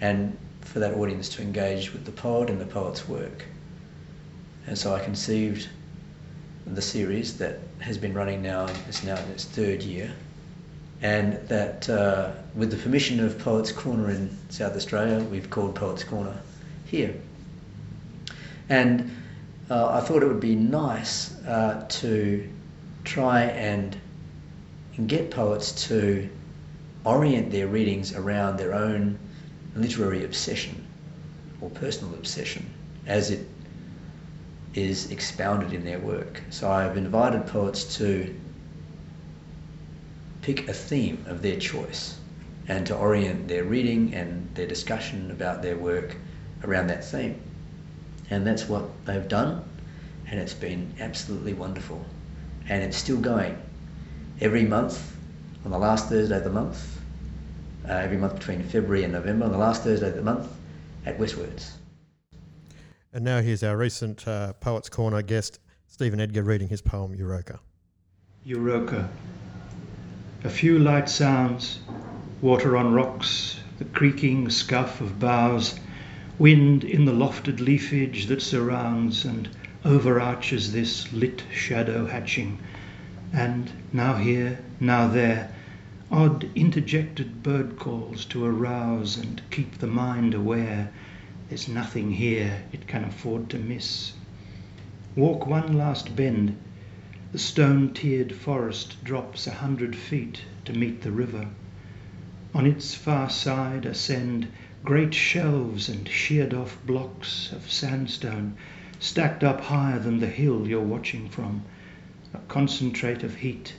and 0.00 0.36
for 0.72 0.80
that 0.80 0.94
audience 0.94 1.30
to 1.30 1.42
engage 1.42 1.92
with 1.92 2.04
the 2.04 2.12
poet 2.12 2.50
and 2.50 2.60
the 2.60 2.66
poet's 2.66 3.08
work. 3.08 3.44
And 4.66 4.76
so 4.76 4.94
I 4.94 5.00
conceived 5.02 5.66
the 6.66 6.82
series 6.82 7.38
that 7.38 7.58
has 7.78 7.96
been 7.96 8.12
running 8.12 8.42
now, 8.42 8.66
it's 8.86 9.02
now 9.02 9.16
in 9.16 9.30
its 9.30 9.44
third 9.44 9.82
year, 9.82 10.12
and 11.00 11.34
that 11.48 11.88
uh, 11.88 12.32
with 12.54 12.70
the 12.70 12.76
permission 12.76 13.18
of 13.24 13.38
Poets 13.38 13.72
Corner 13.72 14.10
in 14.10 14.36
South 14.50 14.76
Australia, 14.76 15.20
we've 15.24 15.48
called 15.48 15.74
Poets 15.74 16.04
Corner 16.04 16.38
here. 16.84 17.14
And 18.68 19.10
uh, 19.70 19.88
I 19.88 20.00
thought 20.00 20.22
it 20.22 20.26
would 20.26 20.40
be 20.40 20.54
nice 20.54 21.34
uh, 21.44 21.86
to 21.88 22.46
try 23.04 23.44
and, 23.44 23.96
and 24.98 25.08
get 25.08 25.30
poets 25.30 25.88
to 25.88 26.28
orient 27.04 27.50
their 27.52 27.68
readings 27.68 28.14
around 28.14 28.58
their 28.58 28.74
own 28.74 29.18
literary 29.78 30.24
obsession 30.24 30.86
or 31.60 31.70
personal 31.70 32.14
obsession 32.14 32.68
as 33.06 33.30
it 33.30 33.46
is 34.74 35.10
expounded 35.10 35.72
in 35.72 35.84
their 35.84 35.98
work. 35.98 36.40
So 36.50 36.70
I've 36.70 36.96
invited 36.96 37.46
poets 37.46 37.96
to 37.96 38.34
pick 40.42 40.68
a 40.68 40.72
theme 40.72 41.24
of 41.26 41.42
their 41.42 41.58
choice 41.58 42.18
and 42.68 42.86
to 42.86 42.96
orient 42.96 43.48
their 43.48 43.64
reading 43.64 44.14
and 44.14 44.48
their 44.54 44.66
discussion 44.66 45.30
about 45.30 45.62
their 45.62 45.76
work 45.76 46.16
around 46.64 46.88
that 46.88 47.04
theme. 47.04 47.40
And 48.30 48.46
that's 48.46 48.68
what 48.68 48.84
they've 49.06 49.26
done, 49.26 49.64
and 50.26 50.38
it's 50.38 50.54
been 50.54 50.94
absolutely 51.00 51.54
wonderful. 51.54 52.04
And 52.68 52.82
it's 52.82 52.96
still 52.96 53.16
going. 53.16 53.56
Every 54.40 54.64
month, 54.64 55.16
on 55.64 55.70
the 55.70 55.78
last 55.78 56.08
Thursday 56.10 56.36
of 56.36 56.44
the 56.44 56.50
month, 56.50 56.97
uh, 57.88 57.92
every 57.92 58.16
month 58.16 58.34
between 58.34 58.62
February 58.62 59.04
and 59.04 59.12
November, 59.12 59.46
on 59.46 59.52
the 59.52 59.58
last 59.58 59.82
Thursday 59.82 60.08
of 60.08 60.14
the 60.14 60.22
month, 60.22 60.48
at 61.06 61.18
WestWords. 61.18 61.70
And 63.12 63.24
now 63.24 63.40
here's 63.40 63.62
our 63.62 63.76
recent 63.76 64.28
uh, 64.28 64.52
Poets 64.54 64.88
Corner 64.88 65.22
guest, 65.22 65.60
Stephen 65.86 66.20
Edgar, 66.20 66.42
reading 66.42 66.68
his 66.68 66.82
poem 66.82 67.16
Euroka. 67.16 67.58
Euroka. 68.46 69.08
A 70.44 70.50
few 70.50 70.78
light 70.78 71.08
sounds, 71.08 71.80
water 72.42 72.76
on 72.76 72.92
rocks, 72.92 73.58
the 73.78 73.84
creaking 73.86 74.50
scuff 74.50 75.00
of 75.00 75.18
boughs, 75.18 75.78
wind 76.38 76.84
in 76.84 77.06
the 77.06 77.12
lofted 77.12 77.60
leafage 77.60 78.26
that 78.26 78.42
surrounds, 78.42 79.24
and 79.24 79.48
overarches 79.84 80.72
this 80.72 81.10
lit 81.12 81.42
shadow 81.52 82.06
hatching, 82.06 82.58
and 83.32 83.70
now 83.92 84.14
here, 84.14 84.58
now 84.80 85.08
there, 85.08 85.52
odd 86.10 86.48
interjected 86.54 87.42
bird 87.42 87.76
calls 87.76 88.24
to 88.24 88.42
arouse 88.42 89.18
and 89.18 89.42
keep 89.50 89.76
the 89.76 89.86
mind 89.86 90.32
aware. 90.32 90.90
There's 91.48 91.68
nothing 91.68 92.12
here 92.12 92.62
it 92.72 92.86
can 92.86 93.04
afford 93.04 93.50
to 93.50 93.58
miss. 93.58 94.14
Walk 95.14 95.46
one 95.46 95.76
last 95.76 96.16
bend. 96.16 96.56
The 97.32 97.38
stone 97.38 97.92
tiered 97.92 98.32
forest 98.34 99.04
drops 99.04 99.46
a 99.46 99.50
hundred 99.50 99.94
feet 99.94 100.44
to 100.64 100.72
meet 100.72 101.02
the 101.02 101.12
river. 101.12 101.48
On 102.54 102.64
its 102.64 102.94
far 102.94 103.28
side 103.28 103.84
ascend 103.84 104.48
great 104.82 105.12
shelves 105.12 105.90
and 105.90 106.08
sheared 106.08 106.54
off 106.54 106.78
blocks 106.86 107.52
of 107.52 107.70
sandstone 107.70 108.54
stacked 108.98 109.44
up 109.44 109.60
higher 109.60 109.98
than 109.98 110.20
the 110.20 110.26
hill 110.26 110.66
you're 110.66 110.80
watching 110.80 111.28
from, 111.28 111.62
a 112.32 112.38
concentrate 112.48 113.22
of 113.22 113.34
heat, 113.36 113.74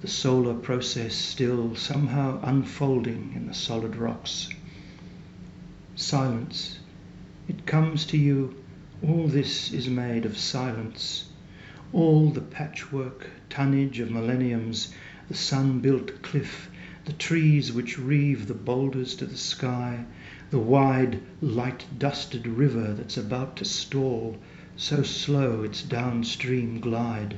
the 0.00 0.06
solar 0.06 0.54
process 0.54 1.12
still 1.12 1.74
somehow 1.74 2.38
unfolding 2.44 3.32
in 3.34 3.48
the 3.48 3.54
solid 3.54 3.96
rocks. 3.96 4.48
Silence. 5.96 6.78
It 7.48 7.66
comes 7.66 8.04
to 8.06 8.16
you 8.16 8.54
all 9.02 9.26
this 9.26 9.72
is 9.72 9.88
made 9.88 10.24
of 10.24 10.38
silence. 10.38 11.30
All 11.92 12.30
the 12.30 12.40
patchwork 12.40 13.28
tonnage 13.50 13.98
of 13.98 14.10
millenniums, 14.10 14.94
the 15.26 15.34
sun 15.34 15.80
built 15.80 16.22
cliff, 16.22 16.70
the 17.04 17.12
trees 17.12 17.72
which 17.72 17.98
reeve 17.98 18.46
the 18.46 18.54
boulders 18.54 19.16
to 19.16 19.26
the 19.26 19.36
sky, 19.36 20.04
the 20.50 20.60
wide, 20.60 21.20
light 21.40 21.86
dusted 21.98 22.46
river 22.46 22.94
that's 22.94 23.16
about 23.16 23.56
to 23.56 23.64
stall, 23.64 24.36
so 24.76 25.02
slow 25.02 25.64
its 25.64 25.82
downstream 25.82 26.78
glide. 26.78 27.36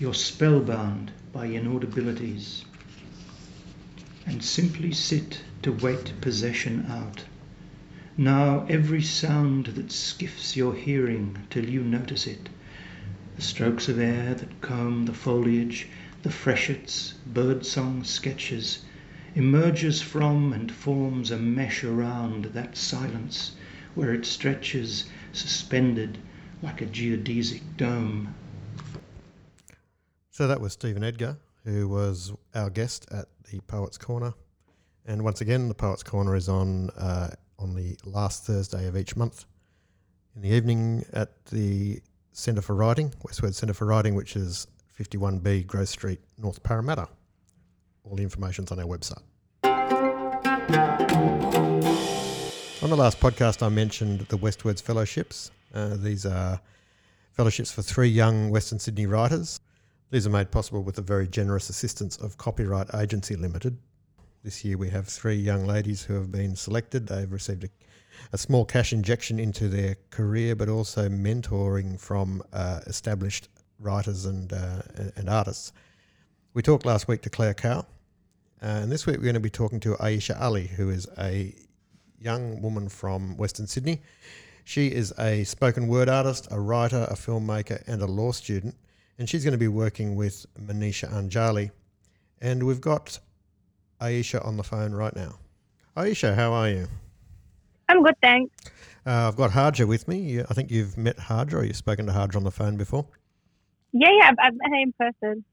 You're 0.00 0.14
spellbound 0.14 1.12
by 1.38 1.46
inaudibilities. 1.46 2.64
And 4.26 4.42
simply 4.42 4.90
sit 4.90 5.40
to 5.62 5.70
wait 5.70 6.12
possession 6.20 6.84
out. 6.88 7.26
Now 8.16 8.66
every 8.68 9.02
sound 9.02 9.66
that 9.66 9.92
skiffs 9.92 10.56
your 10.56 10.74
hearing 10.74 11.38
till 11.48 11.68
you 11.70 11.84
notice 11.84 12.26
it, 12.26 12.48
the 13.36 13.42
strokes 13.42 13.88
of 13.88 14.00
air 14.00 14.34
that 14.34 14.60
comb 14.60 15.04
the 15.06 15.12
foliage, 15.12 15.86
the 16.24 16.30
freshets, 16.30 17.14
birdsong 17.24 18.02
sketches, 18.02 18.80
emerges 19.36 20.02
from 20.02 20.52
and 20.52 20.72
forms 20.72 21.30
a 21.30 21.38
mesh 21.38 21.84
around 21.84 22.46
that 22.46 22.76
silence 22.76 23.52
where 23.94 24.12
it 24.12 24.26
stretches 24.26 25.04
suspended 25.32 26.18
like 26.62 26.82
a 26.82 26.86
geodesic 26.86 27.62
dome. 27.76 28.34
So 30.38 30.46
that 30.46 30.60
was 30.60 30.72
Stephen 30.72 31.02
Edgar, 31.02 31.36
who 31.64 31.88
was 31.88 32.32
our 32.54 32.70
guest 32.70 33.08
at 33.10 33.26
the 33.50 33.58
Poets 33.62 33.98
Corner. 33.98 34.34
And 35.04 35.24
once 35.24 35.40
again, 35.40 35.66
the 35.66 35.74
Poets 35.74 36.04
Corner 36.04 36.36
is 36.36 36.48
on 36.48 36.90
uh, 36.90 37.30
on 37.58 37.74
the 37.74 37.98
last 38.04 38.46
Thursday 38.46 38.86
of 38.86 38.96
each 38.96 39.16
month 39.16 39.46
in 40.36 40.42
the 40.42 40.50
evening 40.50 41.04
at 41.12 41.44
the 41.46 42.00
Centre 42.30 42.62
for 42.62 42.76
Writing, 42.76 43.12
Westward 43.24 43.52
Centre 43.56 43.74
for 43.74 43.86
Writing, 43.86 44.14
which 44.14 44.36
is 44.36 44.68
51B 44.96 45.66
Grove 45.66 45.88
Street, 45.88 46.20
North 46.38 46.62
Parramatta. 46.62 47.08
All 48.04 48.14
the 48.14 48.22
information's 48.22 48.70
on 48.70 48.78
our 48.78 48.86
website. 48.86 49.24
On 52.84 52.90
the 52.90 52.96
last 52.96 53.18
podcast, 53.18 53.60
I 53.60 53.70
mentioned 53.70 54.20
the 54.28 54.38
WestWords 54.38 54.82
Fellowships. 54.82 55.50
Uh, 55.74 55.96
these 55.96 56.24
are 56.24 56.60
fellowships 57.32 57.72
for 57.72 57.82
three 57.82 58.08
young 58.08 58.50
Western 58.50 58.78
Sydney 58.78 59.06
writers. 59.06 59.58
These 60.10 60.26
are 60.26 60.30
made 60.30 60.50
possible 60.50 60.82
with 60.82 60.94
the 60.94 61.02
very 61.02 61.28
generous 61.28 61.68
assistance 61.68 62.16
of 62.16 62.38
Copyright 62.38 62.94
Agency 62.94 63.36
Limited. 63.36 63.76
This 64.42 64.64
year, 64.64 64.78
we 64.78 64.88
have 64.88 65.06
three 65.06 65.34
young 65.34 65.66
ladies 65.66 66.02
who 66.02 66.14
have 66.14 66.32
been 66.32 66.56
selected. 66.56 67.06
They've 67.06 67.30
received 67.30 67.64
a, 67.64 67.68
a 68.32 68.38
small 68.38 68.64
cash 68.64 68.94
injection 68.94 69.38
into 69.38 69.68
their 69.68 69.96
career, 70.08 70.56
but 70.56 70.70
also 70.70 71.10
mentoring 71.10 72.00
from 72.00 72.42
uh, 72.54 72.80
established 72.86 73.50
writers 73.78 74.24
and, 74.24 74.50
uh, 74.50 74.80
and 75.16 75.28
artists. 75.28 75.74
We 76.54 76.62
talked 76.62 76.86
last 76.86 77.06
week 77.06 77.20
to 77.22 77.30
Claire 77.30 77.52
Cow, 77.52 77.80
uh, 77.80 77.84
and 78.62 78.90
this 78.90 79.04
week 79.04 79.18
we're 79.18 79.24
going 79.24 79.34
to 79.34 79.40
be 79.40 79.50
talking 79.50 79.80
to 79.80 79.94
Aishah 79.96 80.40
Ali, 80.40 80.68
who 80.68 80.88
is 80.88 81.06
a 81.18 81.54
young 82.18 82.62
woman 82.62 82.88
from 82.88 83.36
Western 83.36 83.66
Sydney. 83.66 84.00
She 84.64 84.86
is 84.86 85.12
a 85.18 85.44
spoken 85.44 85.86
word 85.86 86.08
artist, 86.08 86.48
a 86.50 86.58
writer, 86.58 87.06
a 87.10 87.14
filmmaker, 87.14 87.86
and 87.86 88.00
a 88.00 88.06
law 88.06 88.32
student. 88.32 88.74
And 89.18 89.28
she's 89.28 89.44
going 89.44 89.52
to 89.52 89.58
be 89.58 89.68
working 89.68 90.14
with 90.14 90.46
Manisha 90.60 91.10
Anjali. 91.12 91.70
And 92.40 92.64
we've 92.64 92.80
got 92.80 93.18
Aishah 94.00 94.44
on 94.46 94.56
the 94.56 94.62
phone 94.62 94.92
right 94.92 95.14
now. 95.14 95.38
Aishah, 95.96 96.34
how 96.36 96.52
are 96.52 96.68
you? 96.68 96.86
I'm 97.88 98.02
good, 98.04 98.14
thanks. 98.22 98.54
Uh, 99.04 99.26
I've 99.28 99.36
got 99.36 99.50
Harja 99.50 99.88
with 99.88 100.06
me. 100.06 100.40
I 100.40 100.54
think 100.54 100.70
you've 100.70 100.96
met 100.96 101.16
Harja 101.16 101.54
or 101.54 101.64
you've 101.64 101.76
spoken 101.76 102.06
to 102.06 102.12
Harja 102.12 102.36
on 102.36 102.44
the 102.44 102.50
phone 102.52 102.76
before. 102.76 103.06
Yeah, 103.92 104.10
yeah, 104.20 104.28
I've, 104.28 104.36
I've 104.40 104.54
met 104.54 104.68
her 104.70 104.76
in 104.82 104.92
person. 105.00 105.44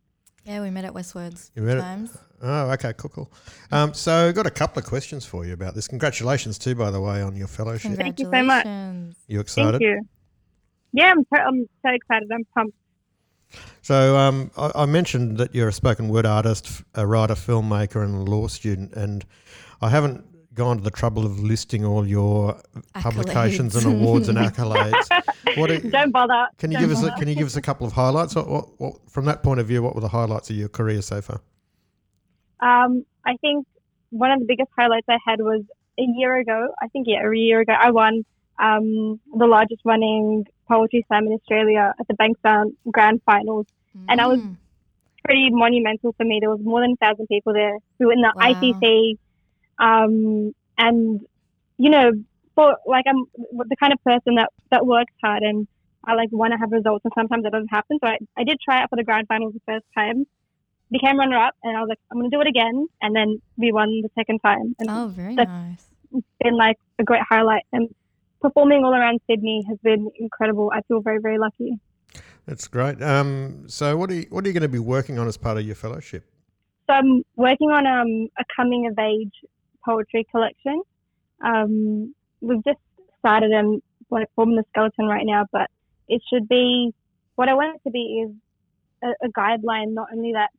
Yeah, 0.43 0.61
we 0.61 0.69
met 0.69 0.85
at 0.85 0.93
WestWords 0.93 1.49
You 1.55 1.63
met 1.63 1.77
it? 1.77 1.81
times. 1.81 2.15
Oh, 2.43 2.69
okay, 2.71 2.93
cool, 2.97 3.09
cool. 3.09 3.31
Um, 3.71 3.93
so, 3.95 4.27
I've 4.27 4.35
got 4.35 4.45
a 4.45 4.51
couple 4.51 4.77
of 4.79 4.85
questions 4.85 5.25
for 5.25 5.45
you 5.45 5.53
about 5.53 5.73
this. 5.73 5.87
Congratulations, 5.87 6.59
too, 6.59 6.75
by 6.75 6.91
the 6.91 7.01
way, 7.01 7.21
on 7.23 7.35
your 7.35 7.47
fellowship. 7.47 7.93
Thank 7.95 8.19
you 8.19 8.25
so 8.25 8.31
much. 8.43 8.63
Congratulations. 8.63 9.15
You 9.27 9.39
excited? 9.39 9.71
Thank 9.71 9.81
you. 9.81 10.01
Yeah, 10.91 11.11
I'm, 11.11 11.23
so- 11.33 11.41
I'm 11.41 11.67
so 11.83 11.91
excited. 11.93 12.29
I'm 12.31 12.43
pumped. 12.53 12.75
So 13.81 14.17
um, 14.17 14.51
I, 14.57 14.71
I 14.75 14.85
mentioned 14.85 15.37
that 15.37 15.53
you're 15.53 15.67
a 15.67 15.73
spoken 15.73 16.09
word 16.09 16.25
artist, 16.25 16.83
a 16.93 17.05
writer, 17.05 17.35
filmmaker, 17.35 18.03
and 18.03 18.15
a 18.15 18.31
law 18.31 18.47
student, 18.47 18.93
and 18.93 19.25
I 19.81 19.89
haven't 19.89 20.25
gone 20.55 20.77
to 20.77 20.83
the 20.83 20.91
trouble 20.91 21.25
of 21.25 21.39
listing 21.39 21.85
all 21.85 22.07
your 22.07 22.59
publications 22.93 23.75
and 23.75 23.85
awards 23.85 24.29
and 24.29 24.37
accolades. 24.47 25.07
What 25.57 25.69
are, 25.69 25.79
Don't 25.79 26.11
bother. 26.11 26.47
can 26.57 26.71
you 26.71 26.77
Don't 26.79 26.89
give 26.89 26.97
us? 26.97 27.03
A, 27.03 27.11
can 27.11 27.27
you 27.27 27.35
give 27.35 27.45
us 27.45 27.57
a 27.57 27.61
couple 27.61 27.85
of 27.85 27.93
highlights? 27.93 28.35
What, 28.35 28.47
what, 28.47 28.79
what, 28.79 29.09
from 29.09 29.25
that 29.25 29.43
point 29.43 29.59
of 29.59 29.67
view, 29.67 29.83
what 29.83 29.93
were 29.93 30.01
the 30.01 30.07
highlights 30.07 30.49
of 30.49 30.55
your 30.55 30.69
career 30.69 31.01
so 31.01 31.21
far? 31.21 31.41
Um, 32.61 33.05
I 33.25 33.35
think 33.41 33.67
one 34.09 34.31
of 34.31 34.39
the 34.39 34.45
biggest 34.45 34.69
highlights 34.77 35.05
I 35.09 35.17
had 35.25 35.41
was 35.41 35.61
a 35.99 36.03
year 36.15 36.37
ago. 36.37 36.69
I 36.81 36.87
think 36.87 37.07
yeah, 37.07 37.19
a 37.25 37.35
year 37.35 37.59
ago, 37.59 37.73
I 37.73 37.91
won 37.91 38.25
um, 38.59 39.19
the 39.37 39.45
largest 39.45 39.81
running 39.83 40.45
poetry 40.67 41.03
slam 41.07 41.27
in 41.27 41.33
Australia 41.33 41.93
at 41.99 42.07
the 42.07 42.13
Bankstown 42.15 42.73
Grand 42.91 43.21
Finals. 43.23 43.65
And 44.09 44.19
I 44.21 44.27
was- 44.27 44.41
Mm. 44.41 44.55
Pretty 45.23 45.49
monumental 45.49 46.13
for 46.13 46.23
me. 46.23 46.39
There 46.39 46.51
was 46.51 46.59
more 46.59 46.81
than 46.81 46.91
a 46.91 46.95
thousand 46.97 47.25
people 47.25 47.51
there 47.51 47.79
who 47.97 48.05
were 48.05 48.13
in 48.13 48.21
the 48.21 48.31
Wow. 48.35 48.43
ICC, 48.43 49.17
um, 49.79 50.53
and 50.77 51.25
you 51.77 51.89
know, 51.89 52.11
for 52.53 52.77
like 52.85 53.05
I'm 53.07 53.25
the 53.67 53.75
kind 53.77 53.91
of 53.91 54.03
person 54.03 54.35
that 54.35 54.49
that 54.69 54.85
works 54.85 55.11
hard 55.23 55.41
and 55.41 55.67
I 56.03 56.13
like 56.13 56.29
want 56.31 56.51
to 56.53 56.59
have 56.59 56.71
results, 56.71 57.03
and 57.05 57.13
sometimes 57.15 57.41
that 57.41 57.53
doesn't 57.53 57.69
happen. 57.69 57.97
So 58.03 58.07
I, 58.07 58.19
I 58.37 58.43
did 58.43 58.59
try 58.61 58.83
out 58.83 58.89
for 58.91 58.97
the 58.97 59.03
grand 59.03 59.27
finals 59.27 59.53
the 59.55 59.61
first 59.65 59.85
time, 59.97 60.27
became 60.91 61.17
runner 61.17 61.37
up, 61.37 61.55
and 61.63 61.75
I 61.75 61.79
was 61.79 61.89
like, 61.89 61.99
I'm 62.11 62.19
gonna 62.19 62.29
do 62.29 62.41
it 62.41 62.47
again, 62.47 62.87
and 63.01 63.15
then 63.15 63.41
we 63.57 63.71
won 63.71 64.01
the 64.01 64.11
second 64.13 64.39
time, 64.39 64.75
and 64.79 64.87
Oh, 64.91 65.07
very 65.07 65.33
That's- 65.33 65.49
nice. 65.69 65.89
it's 66.13 66.27
been 66.43 66.55
like 66.55 66.77
a 66.99 67.03
great 67.03 67.23
highlight. 67.27 67.63
And 67.73 67.89
performing 68.45 68.83
all 68.83 68.93
around 68.93 69.19
Sydney 69.27 69.63
has 69.67 69.77
been 69.83 70.11
incredible. 70.19 70.71
I 70.73 70.81
feel 70.87 71.01
very 71.01 71.19
very 71.19 71.39
lucky. 71.39 71.79
That's 72.45 72.67
great. 72.67 73.01
Um, 73.01 73.67
so 73.67 73.97
what 73.97 74.11
are 74.11 74.15
you, 74.15 74.27
what 74.29 74.45
are 74.45 74.47
you 74.47 74.53
going 74.53 74.61
to 74.61 74.77
be 74.81 74.85
working 74.95 75.17
on 75.17 75.27
as 75.27 75.35
part 75.35 75.57
of 75.57 75.65
your 75.65 75.75
fellowship? 75.75 76.23
So 76.87 76.93
I'm 76.93 77.23
working 77.35 77.71
on 77.71 77.87
um, 77.87 78.29
a 78.37 78.45
coming 78.55 78.85
of 78.87 78.99
age 78.99 79.33
poetry 79.83 80.27
collection. 80.29 80.83
Um, 81.43 82.13
we've 82.41 82.63
just 82.63 82.77
started 83.19 83.49
and 83.49 83.81
like 84.11 84.27
forming 84.35 84.57
the 84.57 84.63
skeleton 84.69 85.07
right 85.07 85.25
now, 85.25 85.45
but 85.51 85.71
it 86.07 86.21
should 86.31 86.47
be 86.47 86.93
what 87.33 87.49
I 87.49 87.55
want 87.55 87.75
it 87.77 87.81
to 87.87 87.91
be 87.91 88.25
is 88.27 88.31
a, 89.03 89.25
a 89.25 89.29
guideline, 89.29 89.93
not 89.93 90.09
only 90.13 90.33
that 90.33 90.49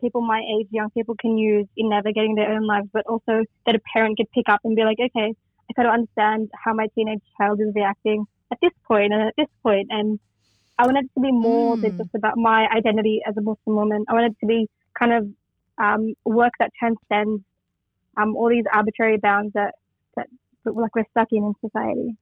people 0.00 0.20
my 0.20 0.40
age, 0.56 0.68
young 0.70 0.90
people 0.90 1.16
can 1.20 1.36
use 1.36 1.66
in 1.76 1.88
navigating 1.88 2.36
their 2.36 2.52
own 2.52 2.64
lives, 2.64 2.88
but 2.92 3.04
also 3.06 3.44
that 3.66 3.74
a 3.74 3.80
parent 3.92 4.18
could 4.18 4.30
pick 4.30 4.48
up 4.48 4.60
and 4.62 4.76
be 4.76 4.84
like, 4.84 4.98
okay, 5.00 5.34
I 5.72 5.80
kind 5.82 5.88
of 5.88 5.94
understand 5.94 6.50
how 6.64 6.74
my 6.74 6.88
teenage 6.94 7.22
child 7.38 7.60
is 7.60 7.74
reacting 7.74 8.26
at 8.50 8.58
this 8.60 8.72
point 8.86 9.12
and 9.12 9.22
at 9.22 9.34
this 9.36 9.48
point, 9.62 9.88
and 9.90 10.20
I 10.78 10.86
wanted 10.86 11.04
it 11.04 11.10
to 11.14 11.20
be 11.20 11.32
more 11.32 11.76
than 11.76 11.92
Mm. 11.92 11.98
just 11.98 12.14
about 12.14 12.36
my 12.36 12.66
identity 12.68 13.20
as 13.26 13.36
a 13.36 13.40
Muslim 13.40 13.76
woman. 13.76 14.04
I 14.08 14.12
wanted 14.14 14.32
it 14.32 14.40
to 14.40 14.46
be 14.46 14.68
kind 14.98 15.12
of 15.12 15.28
um, 15.78 16.14
work 16.24 16.52
that 16.58 16.70
transcends 16.78 17.42
um, 18.16 18.36
all 18.36 18.48
these 18.48 18.64
arbitrary 18.72 19.16
bounds 19.16 19.52
that, 19.54 19.74
that 20.16 20.28
like 20.64 20.94
we're 20.94 21.04
stuck 21.10 21.28
in 21.32 21.44
in 21.44 21.54
society. 21.60 22.16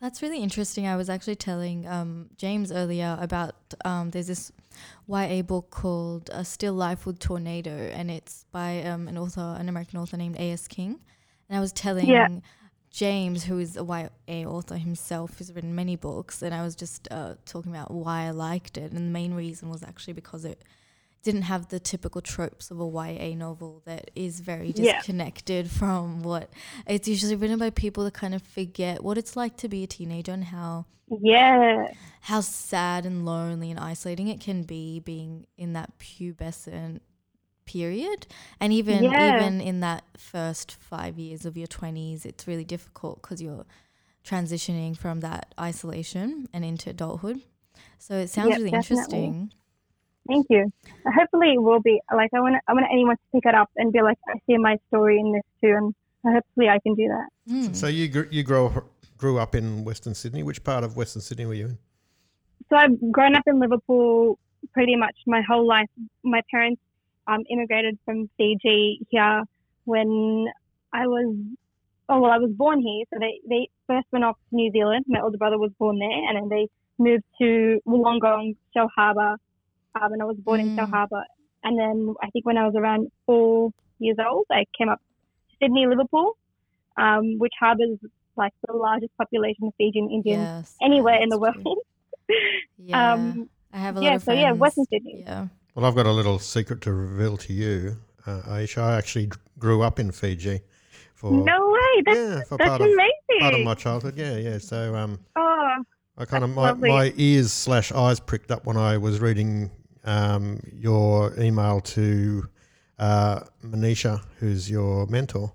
That's 0.00 0.22
really 0.22 0.40
interesting. 0.40 0.86
I 0.86 0.96
was 0.96 1.08
actually 1.10 1.36
telling 1.36 1.86
um, 1.86 2.30
James 2.36 2.70
earlier 2.70 3.16
about 3.20 3.54
um, 3.84 4.10
there's 4.10 4.28
this 4.28 4.52
YA 5.08 5.42
book 5.42 5.70
called 5.70 6.30
A 6.32 6.44
Still 6.44 6.74
Life 6.74 7.04
with 7.04 7.18
Tornado, 7.18 7.70
and 7.70 8.10
it's 8.10 8.44
by 8.52 8.82
um, 8.82 9.08
an 9.08 9.18
author, 9.18 9.56
an 9.58 9.68
American 9.68 9.98
author 9.98 10.16
named 10.16 10.36
A.S. 10.38 10.68
King. 10.68 11.00
And 11.48 11.56
I 11.58 11.60
was 11.60 11.72
telling 11.72 12.06
Yeah. 12.06 12.28
James, 12.98 13.44
who 13.44 13.60
is 13.60 13.76
a 13.76 13.84
YA 13.84 14.42
author 14.44 14.76
himself, 14.76 15.38
has 15.38 15.52
written 15.54 15.72
many 15.72 15.94
books, 15.94 16.42
and 16.42 16.52
I 16.52 16.62
was 16.64 16.74
just 16.74 17.06
uh, 17.12 17.34
talking 17.46 17.70
about 17.70 17.92
why 17.92 18.22
I 18.22 18.30
liked 18.30 18.76
it, 18.76 18.90
and 18.90 18.96
the 18.96 19.12
main 19.12 19.34
reason 19.34 19.68
was 19.70 19.84
actually 19.84 20.14
because 20.14 20.44
it 20.44 20.64
didn't 21.22 21.42
have 21.42 21.68
the 21.68 21.78
typical 21.78 22.20
tropes 22.20 22.72
of 22.72 22.80
a 22.80 22.84
YA 22.84 23.36
novel 23.36 23.82
that 23.84 24.10
is 24.16 24.40
very 24.40 24.72
Yeah. 24.74 24.96
disconnected 24.96 25.70
from 25.70 26.24
what 26.24 26.50
it's 26.88 27.06
usually 27.06 27.36
written 27.36 27.60
by 27.60 27.70
people 27.70 28.02
that 28.02 28.14
kind 28.14 28.34
of 28.34 28.42
forget 28.42 29.04
what 29.04 29.16
it's 29.16 29.36
like 29.36 29.56
to 29.58 29.68
be 29.68 29.84
a 29.84 29.86
teenager 29.86 30.32
and 30.32 30.46
how 30.46 30.86
Yeah. 31.08 31.92
how 32.22 32.40
sad 32.40 33.06
and 33.06 33.24
lonely 33.24 33.70
and 33.70 33.78
isolating 33.78 34.26
it 34.26 34.40
can 34.40 34.64
be 34.64 34.98
being 34.98 35.46
in 35.56 35.72
that 35.74 35.96
pubescent 36.00 36.98
period 37.68 38.26
and 38.60 38.72
even 38.72 39.04
Yeah. 39.04 39.28
even 39.36 39.60
in 39.60 39.80
that 39.80 40.02
first 40.16 40.72
5 40.80 41.18
years 41.18 41.44
of 41.44 41.56
your 41.56 41.66
20s 41.68 42.24
it's 42.24 42.48
really 42.48 42.64
difficult 42.64 43.20
cuz 43.22 43.40
you're 43.42 43.66
transitioning 44.24 44.96
from 44.96 45.20
that 45.20 45.54
isolation 45.60 46.48
and 46.52 46.64
into 46.64 46.90
adulthood 46.90 47.42
so 47.98 48.14
it 48.14 48.28
sounds 48.28 48.50
Yep, 48.50 48.58
really 48.58 48.70
definitely. 48.70 49.24
interesting 49.24 49.52
Thank 50.30 50.46
you. 50.50 50.70
Hopefully, 51.18 51.52
it 51.54 51.62
will 51.62 51.80
be 51.80 52.02
like 52.14 52.28
I 52.34 52.40
want. 52.40 52.56
I 52.68 52.74
want 52.74 52.84
anyone 52.92 53.16
to 53.16 53.22
pick 53.32 53.46
it 53.46 53.54
up 53.54 53.70
and 53.76 53.90
be 53.90 54.02
like, 54.02 54.18
I 54.28 54.34
see 54.46 54.58
my 54.58 54.76
story 54.88 55.18
in 55.18 55.32
this 55.32 55.42
too, 55.62 55.72
and 55.74 55.94
hopefully, 56.34 56.68
I 56.68 56.78
can 56.80 56.94
do 56.94 57.08
that. 57.08 57.28
Mm. 57.50 57.74
So 57.74 57.86
you 57.86 58.08
gr- 58.08 58.28
you 58.30 58.42
grow 58.42 58.62
grew 59.16 59.38
up 59.38 59.54
in 59.54 59.84
Western 59.84 60.14
Sydney. 60.14 60.42
Which 60.42 60.62
part 60.64 60.84
of 60.84 60.98
Western 60.98 61.22
Sydney 61.22 61.46
were 61.46 61.54
you 61.54 61.68
in? 61.68 61.78
So 62.68 62.76
I've 62.76 62.96
grown 63.10 63.36
up 63.36 63.44
in 63.46 63.58
Liverpool 63.58 64.38
pretty 64.74 64.96
much 64.96 65.16
my 65.26 65.40
whole 65.48 65.66
life. 65.66 65.88
My 66.24 66.42
parents 66.50 66.82
um, 67.28 67.44
immigrated 67.50 67.98
from 68.04 68.28
Fiji 68.36 69.00
here 69.10 69.42
when 69.84 70.46
I 70.92 71.06
was. 71.06 71.34
Oh 72.10 72.20
well, 72.20 72.30
I 72.30 72.38
was 72.38 72.50
born 72.52 72.80
here. 72.80 73.04
So 73.12 73.18
they 73.20 73.40
they 73.48 73.68
first 73.86 74.06
went 74.12 74.24
off 74.24 74.36
to 74.50 74.56
New 74.56 74.70
Zealand. 74.72 75.04
My 75.08 75.20
older 75.20 75.36
brother 75.36 75.58
was 75.58 75.72
born 75.78 75.98
there, 75.98 76.10
and 76.28 76.36
then 76.36 76.48
they 76.48 76.68
moved 76.98 77.24
to 77.40 77.80
Wollongong, 77.86 78.56
Shell 78.74 78.90
Harbour, 78.96 79.36
um, 80.00 80.12
and 80.12 80.22
I 80.22 80.24
was 80.24 80.38
born 80.38 80.60
in 80.60 80.70
Shell 80.74 80.86
Mm. 80.86 80.90
Harbour. 80.90 81.22
And 81.64 81.78
then 81.78 82.14
I 82.22 82.30
think 82.30 82.46
when 82.46 82.56
I 82.56 82.64
was 82.66 82.74
around 82.76 83.08
four 83.26 83.70
years 83.98 84.16
old, 84.26 84.46
I 84.50 84.64
came 84.76 84.88
up 84.88 85.00
to 85.50 85.56
Sydney, 85.60 85.86
Liverpool, 85.86 86.36
um, 86.96 87.38
which 87.38 87.52
harbours 87.60 87.98
like 88.36 88.52
the 88.66 88.72
largest 88.72 89.12
population 89.18 89.66
of 89.66 89.74
Fijian 89.76 90.08
Indians 90.10 90.48
yes 90.48 90.76
anywhere 90.82 91.20
in 91.22 91.28
the 91.28 91.38
world. 91.38 91.78
yeah 92.78 93.12
um, 93.14 93.48
i 93.72 93.78
have 93.78 93.96
a 93.96 94.00
lot 94.00 94.04
yeah, 94.06 94.14
of 94.16 94.22
so 94.22 94.26
friends 94.26 94.40
yeah, 94.40 94.52
Western 94.52 94.84
Sydney. 94.86 95.24
yeah 95.26 95.46
Well, 95.78 95.86
I've 95.86 95.94
got 95.94 96.06
a 96.06 96.10
little 96.10 96.40
secret 96.40 96.80
to 96.80 96.92
reveal 96.92 97.36
to 97.36 97.52
you, 97.52 97.98
uh, 98.26 98.42
Aishah. 98.48 98.82
I 98.82 98.96
actually 98.96 99.30
grew 99.60 99.82
up 99.82 100.00
in 100.00 100.10
Fiji 100.10 100.62
for 101.14 101.30
No 101.30 101.70
way, 101.70 102.02
that's, 102.04 102.18
yeah 102.18 102.42
for 102.48 102.58
that's 102.58 102.68
part 102.68 102.80
of 102.80 102.88
amazing. 102.88 103.38
part 103.38 103.54
of 103.54 103.60
my 103.60 103.74
childhood. 103.74 104.14
Yeah, 104.16 104.38
yeah. 104.38 104.58
So 104.58 104.96
um, 104.96 105.20
oh, 105.36 105.84
I 106.16 106.24
kind 106.24 106.42
of 106.42 106.50
my, 106.50 106.70
lovely. 106.70 106.88
my 106.88 107.12
ears 107.16 107.52
slash 107.52 107.92
eyes 107.92 108.18
pricked 108.18 108.50
up 108.50 108.66
when 108.66 108.76
I 108.76 108.96
was 108.96 109.20
reading 109.20 109.70
um, 110.02 110.58
your 110.74 111.32
email 111.38 111.80
to 111.80 112.48
uh, 112.98 113.42
Manisha, 113.64 114.20
who's 114.40 114.68
your 114.68 115.06
mentor, 115.06 115.52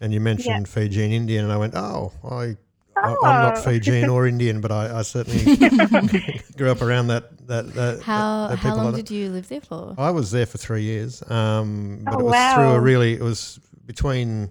and 0.00 0.12
you 0.12 0.18
mentioned 0.18 0.68
Fiji 0.68 1.04
and 1.04 1.12
Indian, 1.12 1.44
and 1.44 1.52
I 1.52 1.56
went, 1.56 1.76
oh, 1.76 2.12
I. 2.28 2.56
I- 3.02 3.16
I'm 3.24 3.42
not 3.42 3.58
Oh. 3.58 3.62
Fijian 3.62 4.08
or 4.14 4.26
Indian, 4.26 4.60
but 4.60 4.70
I, 4.72 4.98
I 4.98 5.02
certainly 5.02 5.56
grew 6.56 6.70
up 6.70 6.82
around 6.82 7.08
that 7.08 7.46
that, 7.48 7.72
that 7.74 8.02
how 8.02 8.48
that 8.48 8.58
how 8.58 8.70
people 8.70 8.84
long 8.84 8.94
did 8.94 9.10
you 9.10 9.28
live 9.30 9.48
there 9.48 9.60
for 9.60 9.94
I 9.98 10.10
was 10.10 10.30
there 10.30 10.46
for 10.46 10.58
three 10.58 10.82
years, 10.82 11.22
um, 11.30 12.02
but 12.04 12.14
Oh, 12.16 12.20
it 12.20 12.24
was 12.24 12.54
through 12.54 12.70
a 12.70 12.80
really 12.80 13.14
it 13.14 13.22
was 13.22 13.58
between 13.86 14.50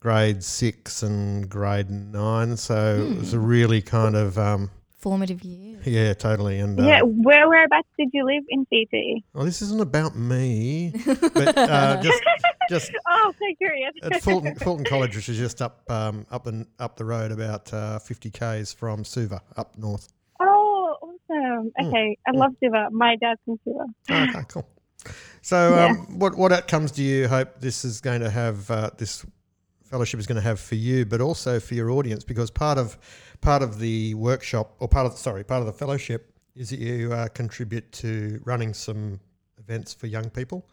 grade 0.00 0.42
six 0.42 1.02
and 1.02 1.48
grade 1.48 1.90
nine, 1.90 2.56
so 2.56 3.06
it 3.10 3.18
was 3.18 3.34
a 3.34 3.36
Hmm. 3.38 3.46
really 3.46 3.82
kind 3.82 4.16
of 4.16 4.38
um, 4.38 4.70
formative 5.00 5.42
years 5.42 5.86
yeah, 5.86 6.12
totally. 6.14 6.58
And 6.60 6.78
uh, 6.78 6.82
yeah. 6.84 7.00
Where 7.02 7.48
whereabouts 7.48 7.88
did 7.98 8.10
you 8.12 8.24
live 8.24 8.44
in 8.48 8.66
Fiji? 8.66 9.24
well, 9.32 9.44
this 9.44 9.62
isn't 9.62 9.80
about 9.80 10.14
me, 10.16 10.92
but 11.06 11.56
uh, 11.58 12.00
just 12.02 12.22
just 12.68 12.92
oh, 13.08 13.32
so 13.38 13.54
curious. 13.58 13.92
at 14.02 14.22
Fulton 14.22 14.54
Fulton 14.56 14.84
College, 14.84 15.16
which 15.16 15.28
is 15.28 15.38
just 15.38 15.62
up 15.62 15.90
um, 15.90 16.26
up 16.30 16.46
and 16.46 16.66
up 16.78 16.96
the 16.96 17.04
road 17.04 17.32
about 17.32 17.72
uh, 17.72 17.98
fifty 17.98 18.30
k's 18.30 18.72
from 18.72 19.04
Suva, 19.04 19.40
up 19.56 19.76
north. 19.78 20.08
oh, 20.40 20.96
awesome. 21.02 21.70
Mm, 21.80 21.88
Okay, 21.88 22.16
I 22.26 22.30
love 22.32 22.52
Suva. 22.62 22.88
My 22.90 23.16
dad's 23.16 23.40
from 23.44 23.58
Suva. 23.64 23.84
Okay, 24.10 24.44
cool. 24.48 24.68
So, 25.42 25.70
Yeah. 25.76 25.84
um, 25.86 26.18
what 26.18 26.36
what 26.36 26.52
outcomes 26.52 26.90
do 26.92 27.02
you 27.02 27.26
hope 27.28 27.60
this 27.60 27.84
is 27.84 28.00
going 28.00 28.20
to 28.20 28.30
have? 28.30 28.70
Uh, 28.70 28.90
this 28.98 29.24
fellowship 29.90 30.20
is 30.20 30.26
going 30.26 30.36
to 30.36 30.42
have 30.42 30.60
for 30.60 30.76
you, 30.76 31.04
but 31.04 31.20
also 31.20 31.60
for 31.60 31.74
your 31.74 31.90
audience, 31.90 32.24
because 32.24 32.50
part 32.50 32.78
of 32.78 32.96
part 33.40 33.62
of 33.62 33.78
the 33.78 34.14
workshop, 34.14 34.74
or 34.78 34.88
part 34.88 35.06
of 35.06 35.18
sorry, 35.18 35.44
part 35.44 35.60
of 35.60 35.66
the 35.66 35.72
fellowship 35.72 36.32
is 36.54 36.70
that 36.70 36.78
you 36.78 37.12
uh, 37.12 37.28
contribute 37.28 37.90
to 37.92 38.40
running 38.44 38.72
some 38.72 39.20
events 39.58 39.92
for 39.92 40.06
young 40.06 40.30
people. 40.30 40.66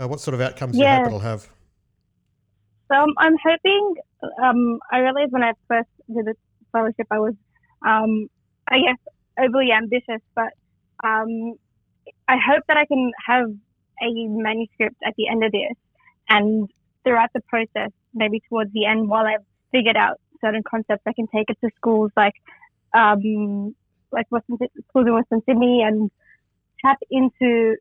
Uh, 0.00 0.06
what 0.06 0.20
sort 0.20 0.34
of 0.34 0.40
outcomes 0.40 0.76
do 0.76 0.82
you 0.82 0.88
hope 0.88 1.06
it'll 1.06 1.18
have? 1.18 1.48
So 2.88 2.96
I'm, 2.96 3.14
I'm 3.18 3.36
hoping. 3.42 3.94
Um, 4.42 4.78
I 4.92 4.98
realized 4.98 5.32
when 5.32 5.42
I 5.42 5.52
first 5.68 5.88
did 6.14 6.26
the 6.26 6.34
fellowship, 6.72 7.06
I 7.10 7.18
was, 7.18 7.34
um, 7.86 8.28
I 8.68 8.78
guess, 8.80 8.98
overly 9.38 9.72
ambitious. 9.72 10.22
But 10.34 10.52
um, 11.04 11.54
I 12.28 12.36
hope 12.36 12.64
that 12.68 12.76
I 12.76 12.86
can 12.86 13.12
have 13.26 13.46
a 14.02 14.26
manuscript 14.28 14.96
at 15.06 15.14
the 15.16 15.28
end 15.28 15.44
of 15.44 15.52
this, 15.52 15.76
and 16.28 16.68
throughout 17.04 17.30
the 17.34 17.40
process, 17.42 17.90
maybe 18.14 18.42
towards 18.48 18.72
the 18.72 18.86
end, 18.86 19.08
while 19.08 19.26
I've 19.26 19.44
figured 19.72 19.96
out 19.96 20.20
certain 20.40 20.62
concepts, 20.62 21.02
I 21.06 21.12
can 21.12 21.26
take 21.28 21.50
it 21.50 21.58
to 21.62 21.70
schools 21.76 22.10
like, 22.16 22.34
um, 22.94 23.74
like 24.12 24.26
Western 24.30 24.56
schools 24.88 25.06
in 25.06 25.14
Western 25.14 25.42
Sydney, 25.46 25.82
and 25.82 26.10
tap 26.84 26.98
into 27.10 27.76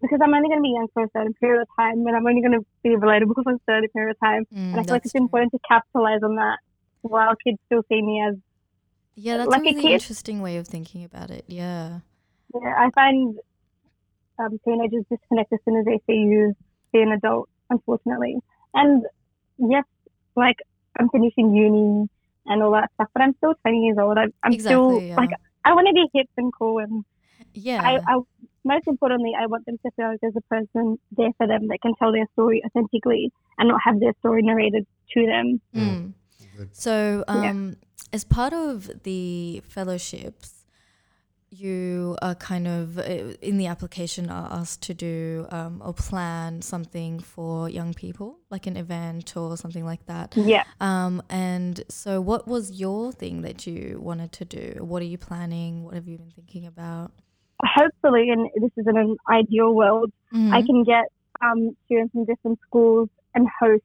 because 0.00 0.18
I'm 0.22 0.32
only 0.32 0.48
going 0.48 0.60
to 0.60 0.62
be 0.62 0.70
young 0.70 0.88
for 0.94 1.04
a 1.04 1.08
certain 1.12 1.34
period 1.34 1.62
of 1.62 1.68
time, 1.78 2.06
and 2.06 2.16
I'm 2.16 2.26
only 2.26 2.40
going 2.40 2.58
to 2.58 2.66
be 2.82 2.90
relatable 2.90 3.42
for 3.42 3.52
a 3.52 3.58
certain 3.68 3.88
period 3.90 4.12
of 4.12 4.20
time. 4.20 4.46
Mm, 4.52 4.72
And 4.72 4.80
I 4.80 4.84
feel 4.84 4.94
like 4.94 5.02
it's 5.04 5.12
true. 5.12 5.20
important 5.20 5.52
to 5.52 5.58
capitalize 5.68 6.22
on 6.22 6.36
that 6.36 6.58
while 7.02 7.34
kids 7.44 7.58
still 7.66 7.82
see 7.88 8.00
me 8.00 8.22
as. 8.26 8.36
Yeah, 9.14 9.36
that's 9.36 9.50
like 9.50 9.62
a 9.62 9.74
really 9.74 9.92
interesting 9.92 10.40
way 10.40 10.56
of 10.56 10.66
thinking 10.66 11.04
about 11.04 11.30
it. 11.30 11.44
Yeah. 11.48 12.00
Yeah, 12.54 12.74
I 12.78 12.90
find 12.94 13.38
um, 14.38 14.58
teenagers 14.64 15.04
disconnect 15.10 15.52
as 15.52 15.58
soon 15.64 15.76
as 15.76 15.84
they 15.84 16.00
see 16.06 16.18
you 16.18 16.54
be 16.92 17.02
an 17.02 17.12
adult, 17.12 17.48
unfortunately. 17.68 18.36
And 18.72 19.04
yes, 19.60 19.84
like 20.36 20.56
I'm 20.98 21.08
finishing 21.10 21.54
uni 21.54 22.08
and 22.46 22.62
all 22.62 22.72
that 22.72 22.90
stuff, 22.94 23.08
but 23.14 23.22
I'm 23.22 23.34
still 23.36 23.54
20 23.62 23.78
years 23.78 23.98
old. 23.98 24.18
I, 24.18 24.26
I'm 24.42 24.58
still 24.58 25.00
yeah. 25.00 25.16
like 25.16 25.30
I 25.64 25.72
want 25.74 25.86
to 25.88 25.94
be 25.94 26.06
hip 26.14 26.28
and 26.36 26.52
cool, 26.56 26.78
and 26.78 27.04
Yeah. 27.52 27.82
I, 27.82 27.98
I 28.06 28.20
most 28.64 28.86
importantly, 28.86 29.32
I 29.38 29.46
want 29.46 29.64
them 29.66 29.78
to 29.84 29.90
feel 29.96 30.08
like 30.08 30.20
there's 30.20 30.36
a 30.36 30.42
person 30.42 30.98
there 31.12 31.30
for 31.38 31.46
them 31.46 31.68
that 31.68 31.80
can 31.80 31.94
tell 31.96 32.12
their 32.12 32.26
story 32.32 32.62
authentically 32.64 33.32
and 33.58 33.68
not 33.68 33.80
have 33.84 34.00
their 34.00 34.12
story 34.18 34.42
narrated 34.42 34.86
to 35.14 35.26
them. 35.26 35.60
Mm. 35.74 36.12
Good. 36.56 36.76
So, 36.76 37.24
Yeah. 37.26 37.50
um, 37.50 37.76
as 38.12 38.24
part 38.24 38.52
of 38.52 39.02
the 39.04 39.62
fellowships, 39.66 40.59
you 41.50 42.16
are 42.22 42.34
kind 42.34 42.68
of 42.68 42.98
uh, 42.98 43.02
in 43.42 43.58
the 43.58 43.66
application 43.66 44.30
are 44.30 44.48
asked 44.52 44.82
to 44.82 44.94
do 44.94 45.46
um, 45.50 45.82
or 45.84 45.92
plan 45.92 46.62
something 46.62 47.18
for 47.18 47.68
young 47.68 47.92
people, 47.92 48.38
like 48.50 48.66
an 48.66 48.76
event 48.76 49.36
or 49.36 49.56
something 49.56 49.84
like 49.84 50.06
that. 50.06 50.34
Yeah. 50.36 50.64
Um, 50.80 51.22
and 51.28 51.82
so, 51.88 52.20
what 52.20 52.46
was 52.46 52.72
your 52.72 53.12
thing 53.12 53.42
that 53.42 53.66
you 53.66 53.98
wanted 54.00 54.32
to 54.32 54.44
do? 54.44 54.76
What 54.80 55.02
are 55.02 55.06
you 55.06 55.18
planning? 55.18 55.84
What 55.84 55.94
have 55.94 56.06
you 56.06 56.18
been 56.18 56.30
thinking 56.30 56.66
about? 56.66 57.12
Hopefully, 57.62 58.30
and 58.30 58.48
this 58.62 58.70
is 58.76 58.86
in 58.86 58.96
an 58.96 59.16
ideal 59.28 59.74
world, 59.74 60.12
I 60.32 60.62
Mhm. 60.62 60.66
can 60.66 60.84
get 60.84 61.04
um, 61.42 61.76
students 61.84 62.12
from 62.12 62.24
different 62.26 62.58
schools 62.66 63.08
and 63.34 63.46
host 63.60 63.82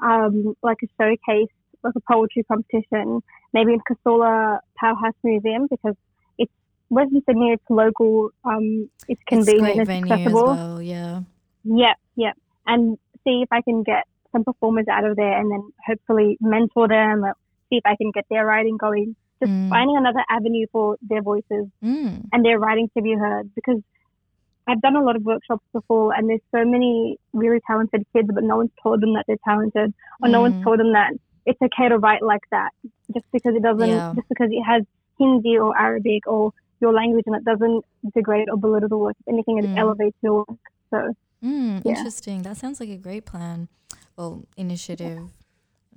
um, 0.00 0.54
like 0.62 0.78
a 0.82 0.88
showcase, 1.00 1.52
like 1.82 1.94
a 1.96 2.00
poetry 2.12 2.44
competition, 2.44 3.22
maybe 3.52 3.72
in 3.72 3.80
Casula 3.80 4.58
Powerhouse 4.78 5.14
Museum 5.22 5.66
because 5.70 5.96
Western 6.94 7.22
Sydney. 7.26 7.50
It's 7.52 7.70
local. 7.70 8.30
Um, 8.44 8.88
it's 9.08 9.22
convenient. 9.26 9.80
It's 9.80 9.86
venue 9.88 10.12
accessible. 10.12 10.50
as 10.50 10.58
well. 10.58 10.82
Yeah. 10.82 11.20
Yep, 11.64 11.96
yep. 12.16 12.36
And 12.66 12.98
see 13.24 13.42
if 13.42 13.48
I 13.52 13.60
can 13.62 13.82
get 13.82 14.04
some 14.32 14.44
performers 14.44 14.86
out 14.90 15.04
of 15.04 15.16
there, 15.16 15.38
and 15.38 15.50
then 15.50 15.62
hopefully 15.86 16.36
mentor 16.40 16.88
them. 16.88 17.24
Or 17.24 17.34
see 17.70 17.76
if 17.76 17.86
I 17.86 17.96
can 17.96 18.10
get 18.12 18.24
their 18.30 18.44
writing 18.46 18.76
going. 18.76 19.16
Just 19.40 19.50
Mm. 19.52 19.68
finding 19.68 19.96
another 19.96 20.24
avenue 20.30 20.66
for 20.72 20.96
their 21.02 21.20
voices 21.22 21.66
Mm. 21.82 22.24
and 22.32 22.44
their 22.44 22.58
writing 22.58 22.88
to 22.96 23.02
be 23.02 23.14
heard 23.14 23.50
because 23.54 23.80
I've 24.66 24.80
done 24.80 24.96
a 24.96 25.02
lot 25.02 25.16
of 25.16 25.22
workshops 25.24 25.64
before 25.72 26.14
and 26.14 26.28
there's 26.30 26.40
so 26.54 26.64
many 26.64 27.18
really 27.34 27.60
talented 27.66 28.06
kids 28.14 28.28
but 28.32 28.44
no 28.44 28.56
one's 28.58 28.70
told 28.82 29.00
them 29.02 29.12
that 29.14 29.24
they're 29.26 29.44
talented 29.44 29.92
or 30.22 30.28
no 30.28 30.38
Mm. 30.38 30.42
one's 30.42 30.64
told 30.64 30.78
them 30.80 30.92
that 30.92 31.12
it's 31.46 31.60
okay 31.60 31.88
to 31.88 31.98
write 31.98 32.22
like 32.22 32.44
that 32.50 32.70
just 33.12 33.26
because 33.32 33.54
it 33.56 33.62
doesn't 33.62 33.88
Yeah. 33.88 34.12
just 34.14 34.28
because 34.28 34.50
it 34.50 34.62
has 34.62 34.84
Hindi 35.18 35.58
or 35.58 35.76
Arabic 35.76 36.26
or 36.26 36.52
your 36.80 36.92
language 36.92 37.24
and 37.26 37.36
it 37.36 37.44
doesn't 37.44 37.84
degrade 38.14 38.48
or 38.50 38.56
belittle 38.56 38.88
the 38.88 38.98
work. 38.98 39.16
If 39.20 39.32
anything 39.32 39.58
it 39.58 39.64
Mm. 39.66 39.78
elevates 39.78 40.16
your 40.22 40.44
work. 40.48 40.58
So 40.90 41.14
Mm, 41.42 41.82
Yeah. 41.84 41.92
Interesting. 41.98 42.40
That 42.42 42.56
sounds 42.56 42.80
like 42.80 42.88
a 42.88 42.96
great 42.96 43.26
plan. 43.26 43.68
Well, 44.16 44.44
initiative. 44.56 45.28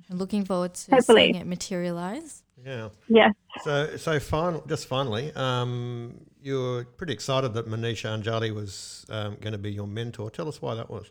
Looking 0.09 0.43
forward 0.43 0.73
to 0.73 0.91
Hopefully. 0.91 1.23
seeing 1.23 1.35
it 1.35 1.47
materialize. 1.47 2.43
Yeah. 2.65 2.89
Yeah. 3.07 3.31
So, 3.63 3.95
so 3.97 4.19
final, 4.19 4.61
just 4.67 4.87
finally, 4.87 5.31
um, 5.35 6.19
you're 6.41 6.83
pretty 6.83 7.13
excited 7.13 7.53
that 7.53 7.65
Manisha 7.67 8.09
Anjali 8.21 8.53
was 8.53 9.05
um, 9.09 9.37
going 9.39 9.53
to 9.53 9.57
be 9.57 9.71
your 9.71 9.87
mentor. 9.87 10.29
Tell 10.29 10.47
us 10.49 10.61
why 10.61 10.75
that 10.75 10.89
was. 10.89 11.09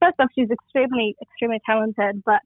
First 0.00 0.16
off, 0.20 0.28
she's 0.34 0.50
extremely, 0.50 1.14
extremely 1.20 1.60
talented, 1.66 2.22
but 2.24 2.40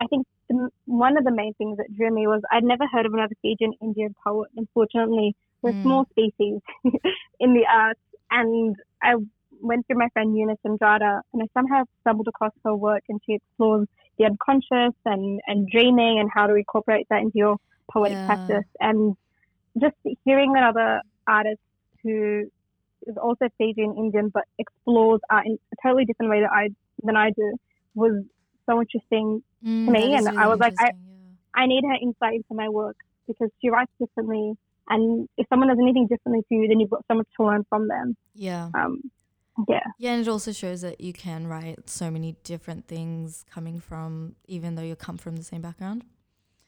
I 0.00 0.06
think 0.06 0.26
the, 0.48 0.70
one 0.86 1.16
of 1.16 1.24
the 1.24 1.30
main 1.32 1.54
things 1.54 1.76
that 1.78 1.92
drew 1.96 2.12
me 2.12 2.26
was 2.28 2.40
I'd 2.52 2.64
never 2.64 2.86
heard 2.86 3.04
of 3.06 3.14
another 3.14 3.34
Fijian 3.42 3.72
Indian 3.80 4.14
poet. 4.24 4.50
Unfortunately, 4.56 5.34
we're 5.62 5.72
Mm. 5.72 5.82
small 5.82 6.04
species 6.10 6.60
in 7.40 7.54
the 7.54 7.66
arts, 7.70 8.00
and 8.30 8.76
I 9.02 9.14
went 9.60 9.86
through 9.86 9.98
my 9.98 10.08
friend 10.12 10.36
Eunice 10.36 10.58
Andrada, 10.66 11.20
and 11.32 11.42
I 11.42 11.46
somehow 11.56 11.84
stumbled 12.02 12.28
across 12.28 12.52
her 12.64 12.74
work, 12.76 13.02
and 13.08 13.20
she 13.26 13.34
explores 13.34 13.86
the 14.18 14.26
unconscious 14.26 14.94
and, 15.04 15.40
and 15.46 15.68
dreaming 15.68 16.18
and 16.20 16.28
how 16.32 16.46
to 16.46 16.54
incorporate 16.54 17.06
that 17.10 17.20
into 17.22 17.32
your 17.36 17.56
poetic 17.92 18.18
Yeah. 18.18 18.24
practice. 18.24 18.64
And 18.80 19.14
just 19.80 19.94
hearing 20.24 20.54
another 20.56 21.00
artist 21.26 21.60
who 22.02 22.44
is 23.06 23.16
also 23.22 23.48
Fijian 23.58 23.94
Indian 23.96 24.30
but 24.32 24.44
explores 24.58 25.20
art 25.30 25.46
in 25.46 25.58
a 25.72 25.76
totally 25.86 26.04
different 26.04 26.30
way 26.30 26.40
that 26.40 26.50
I 26.52 26.68
than 27.02 27.16
I 27.16 27.30
do 27.30 27.56
was 27.94 28.24
so 28.68 28.80
interesting. 28.80 29.42
Mm, 29.64 29.90
me, 29.92 30.00
that 30.00 30.14
is 30.14 30.18
and 30.18 30.28
I 30.38 30.46
was 30.48 30.58
like, 30.60 30.74
I- 30.78 30.92
yeah. 30.92 31.34
I 31.54 31.66
need 31.66 31.82
her 31.84 31.94
insight 32.00 32.34
into 32.34 32.54
my 32.54 32.68
work 32.68 32.96
because 33.26 33.50
she 33.60 33.70
writes 33.70 33.92
differently, 34.00 34.54
and 34.88 35.28
if 35.36 35.46
someone 35.48 35.68
does 35.68 35.78
anything 35.80 36.06
differently 36.06 36.42
to 36.48 36.54
you, 36.54 36.68
then 36.68 36.80
you've 36.80 36.90
got 36.90 37.04
so 37.10 37.16
much 37.16 37.28
to 37.36 37.46
learn 37.46 37.64
from 37.68 37.88
them. 37.88 38.16
Yeah. 38.34 38.70
Um, 38.74 39.02
yeah, 39.68 39.80
Yeah, 39.98 40.12
and 40.12 40.22
it 40.22 40.28
also 40.28 40.52
shows 40.52 40.82
that 40.82 41.00
you 41.00 41.12
can 41.12 41.48
write 41.48 41.90
so 41.90 42.10
many 42.12 42.36
different 42.44 42.86
things 42.86 43.44
coming 43.50 43.80
from, 43.80 44.36
even 44.46 44.76
though 44.76 44.82
you 44.82 44.94
come 44.94 45.16
from 45.18 45.36
the 45.36 45.42
same 45.42 45.62
background. 45.62 46.04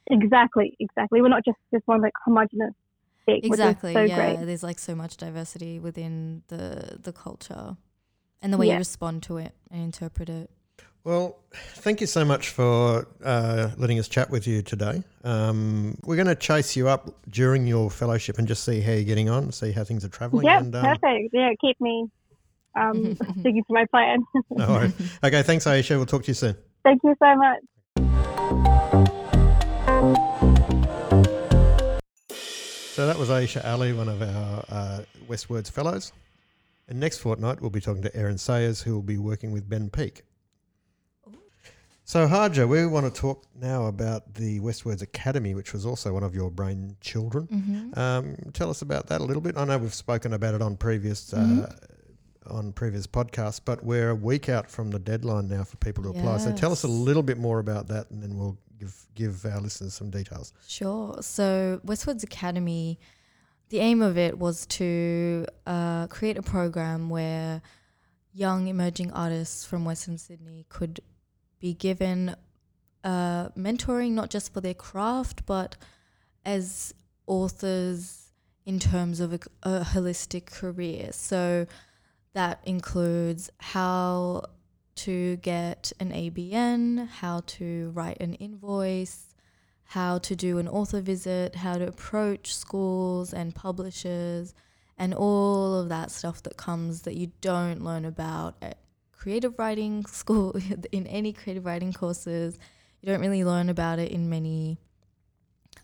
exactly, 0.09 0.77
exactly. 0.81 1.23
We're 1.23 1.29
not 1.29 1.45
just 1.45 1.59
just 1.73 1.87
one 1.87 2.01
like 2.03 2.13
homogenous 2.25 2.75
thing, 3.27 3.41
Exactly. 3.45 3.93
so 3.93 4.03
yeah, 4.03 4.17
great. 4.35 4.47
there's 4.47 4.63
like 4.65 4.79
so 4.81 4.95
much 4.97 5.17
diversity 5.17 5.79
within 5.79 6.43
the 6.49 6.99
the 7.01 7.13
culture, 7.13 7.77
and 8.43 8.53
the 8.53 8.59
way 8.59 8.69
you 8.71 8.77
respond 8.77 9.23
to 9.25 9.37
it 9.37 9.55
and 9.71 9.83
interpret 9.83 10.29
it. 10.29 10.51
Well, 11.03 11.39
thank 11.53 12.03
you 12.03 12.07
so 12.07 12.27
much 12.27 12.51
for 12.51 13.09
uh, 13.25 13.71
letting 13.79 13.99
us 13.99 14.07
chat 14.07 14.29
with 14.29 14.47
you 14.47 14.61
today. 14.61 15.03
Um, 15.25 15.97
we're 16.05 16.17
going 16.17 16.29
to 16.29 16.35
chase 16.35 16.77
you 16.77 16.89
up 16.89 17.15
during 17.31 17.67
your 17.67 17.91
fellowship 17.91 18.39
and 18.39 18.47
just 18.47 18.65
see 18.65 18.83
how 18.83 18.93
you're 18.93 19.05
getting 19.05 19.31
on, 19.31 19.51
see 19.51 19.73
how 19.73 19.83
things 19.83 20.05
are 20.05 20.11
travelling. 20.11 20.45
Yeah, 20.45 20.59
um, 20.59 20.71
perfect. 20.71 21.31
Yeah, 21.33 21.53
keep 21.59 21.81
me 21.81 22.07
um, 22.79 23.17
sticking 23.41 23.65
to 23.67 23.73
my 23.73 23.87
plan. 23.87 24.23
no 24.51 24.69
worries. 24.69 24.93
Okay, 25.25 25.43
thanks, 25.43 25.65
Aishah. 25.65 25.97
We'll 25.97 26.05
talk 26.05 26.25
to 26.25 26.29
you 26.29 26.35
soon. 26.35 26.55
Thank 26.85 27.01
you 27.03 27.15
so 27.19 27.35
much. 27.35 27.61
So 32.93 33.07
that 33.07 33.19
was 33.19 33.31
Aishah 33.31 33.65
Ali, 33.65 33.95
one 33.95 34.11
of 34.11 34.21
our 34.21 34.65
uh, 34.69 35.01
WestWords 35.27 35.71
fellows. 35.71 36.13
And 36.89 37.01
next 37.01 37.19
fortnight, 37.19 37.63
we'll 37.63 37.71
be 37.71 37.81
talking 37.81 38.03
to 38.03 38.15
Aaron 38.15 38.37
Sayers, 38.37 38.83
who 38.83 38.93
will 38.93 39.03
be 39.03 39.17
working 39.17 39.53
with 39.53 39.67
Ben 39.67 39.89
Peek. 39.89 40.25
So, 42.11 42.27
Harja, 42.27 42.69
we 42.69 42.85
want 42.87 43.07
to 43.07 43.21
talk 43.21 43.45
now 43.55 43.87
about 43.87 44.35
the 44.35 44.59
WestWords 44.59 45.01
Academy, 45.01 45.55
which 45.55 45.73
was 45.73 45.87
also 45.87 46.13
one 46.13 46.25
of 46.25 46.35
your 46.35 46.51
brain 46.51 46.97
children. 47.01 47.47
Mm-hmm. 47.47 47.97
Um, 47.97 48.37
tell 48.53 48.69
us 48.69 48.83
about 48.83 49.07
that 49.07 49.21
a 49.21 49.25
little 49.25 49.41
bit. 49.41 49.57
I 49.57 49.65
know 49.65 49.79
we've 49.79 49.95
spoken 49.95 50.33
about 50.33 50.55
it 50.55 50.61
on 50.61 50.77
previous 50.77 51.33
uh, 51.33 51.37
Mhm. 51.37 52.53
on 52.53 52.73
previous 52.73 53.07
podcasts, 53.07 53.61
but 53.65 53.85
we're 53.85 54.11
a 54.11 54.15
week 54.17 54.49
out 54.49 54.69
from 54.69 54.91
the 54.91 54.99
deadline 54.99 55.47
now 55.47 55.63
for 55.63 55.77
people 55.77 56.03
to 56.03 56.09
apply. 56.11 56.39
So, 56.39 56.51
tell 56.51 56.73
us 56.73 56.83
a 56.83 56.89
little 56.89 57.23
bit 57.23 57.39
more 57.39 57.61
about 57.61 57.87
that, 57.87 58.11
and 58.11 58.21
then 58.21 58.37
we'll 58.37 58.59
give 58.77 59.07
give 59.15 59.47
our 59.47 59.61
listeners 59.61 59.95
some 59.95 60.11
details. 60.11 60.53
Sure. 60.67 61.17
So 61.21 61.81
WestWords 61.87 62.25
Academy, 62.25 62.99
the 63.69 63.79
aim 63.79 64.03
of 64.03 64.19
it 64.19 64.37
was 64.37 64.67
to 64.67 65.47
uh, 65.65 66.09
create 66.09 66.37
a 66.37 66.43
program 66.43 67.09
where 67.09 67.63
young 68.33 68.67
emerging 68.67 69.13
artists 69.13 69.65
from 69.65 69.85
Western 69.85 70.19
Sydney 70.19 70.67
could 70.69 71.01
be 71.61 71.75
given 71.75 72.35
uh, 73.05 73.49
mentoring, 73.51 74.13
not 74.13 74.31
just 74.31 74.53
for 74.53 74.61
their 74.61 74.75
craft, 74.75 75.47
but 75.47 75.77
as 76.45 76.95
authors 77.27 78.33
in 78.67 78.79
terms 78.79 79.21
of 79.21 79.33
a, 79.33 79.41
a 79.63 79.81
holistic 79.81 80.47
career. 80.47 81.11
So 81.13 81.67
that 82.35 82.61
includes 82.65 83.51
how 83.59 84.45
to 84.97 85.37
get 85.37 85.93
an 85.99 86.13
ABN, 86.13 87.09
how 87.09 87.43
to 87.47 87.91
write 87.95 88.21
an 88.21 88.35
invoice, 88.35 89.35
how 89.85 90.19
to 90.19 90.37
do 90.37 90.59
an 90.59 90.69
author 90.69 91.01
visit, 91.01 91.57
how 91.57 91.79
to 91.79 91.87
approach 91.87 92.55
schools 92.55 93.33
and 93.33 93.55
publishers, 93.55 94.55
and 94.99 95.15
all 95.15 95.75
of 95.81 95.89
that 95.89 96.11
stuff 96.11 96.43
that 96.43 96.57
comes 96.57 97.03
that 97.03 97.17
you 97.17 97.33
don't 97.41 97.83
learn 97.83 98.05
about 98.05 98.63
creative 99.21 99.59
writing 99.59 100.05
school, 100.07 100.57
in 100.93 101.07
any 101.07 101.33
creative 101.33 101.65
writing 101.65 101.93
courses. 101.93 102.59
You 103.01 103.07
don't 103.07 103.21
really 103.21 103.45
learn 103.45 103.69
about 103.69 103.99
it 103.99 104.11
in 104.11 104.29
many 104.29 104.79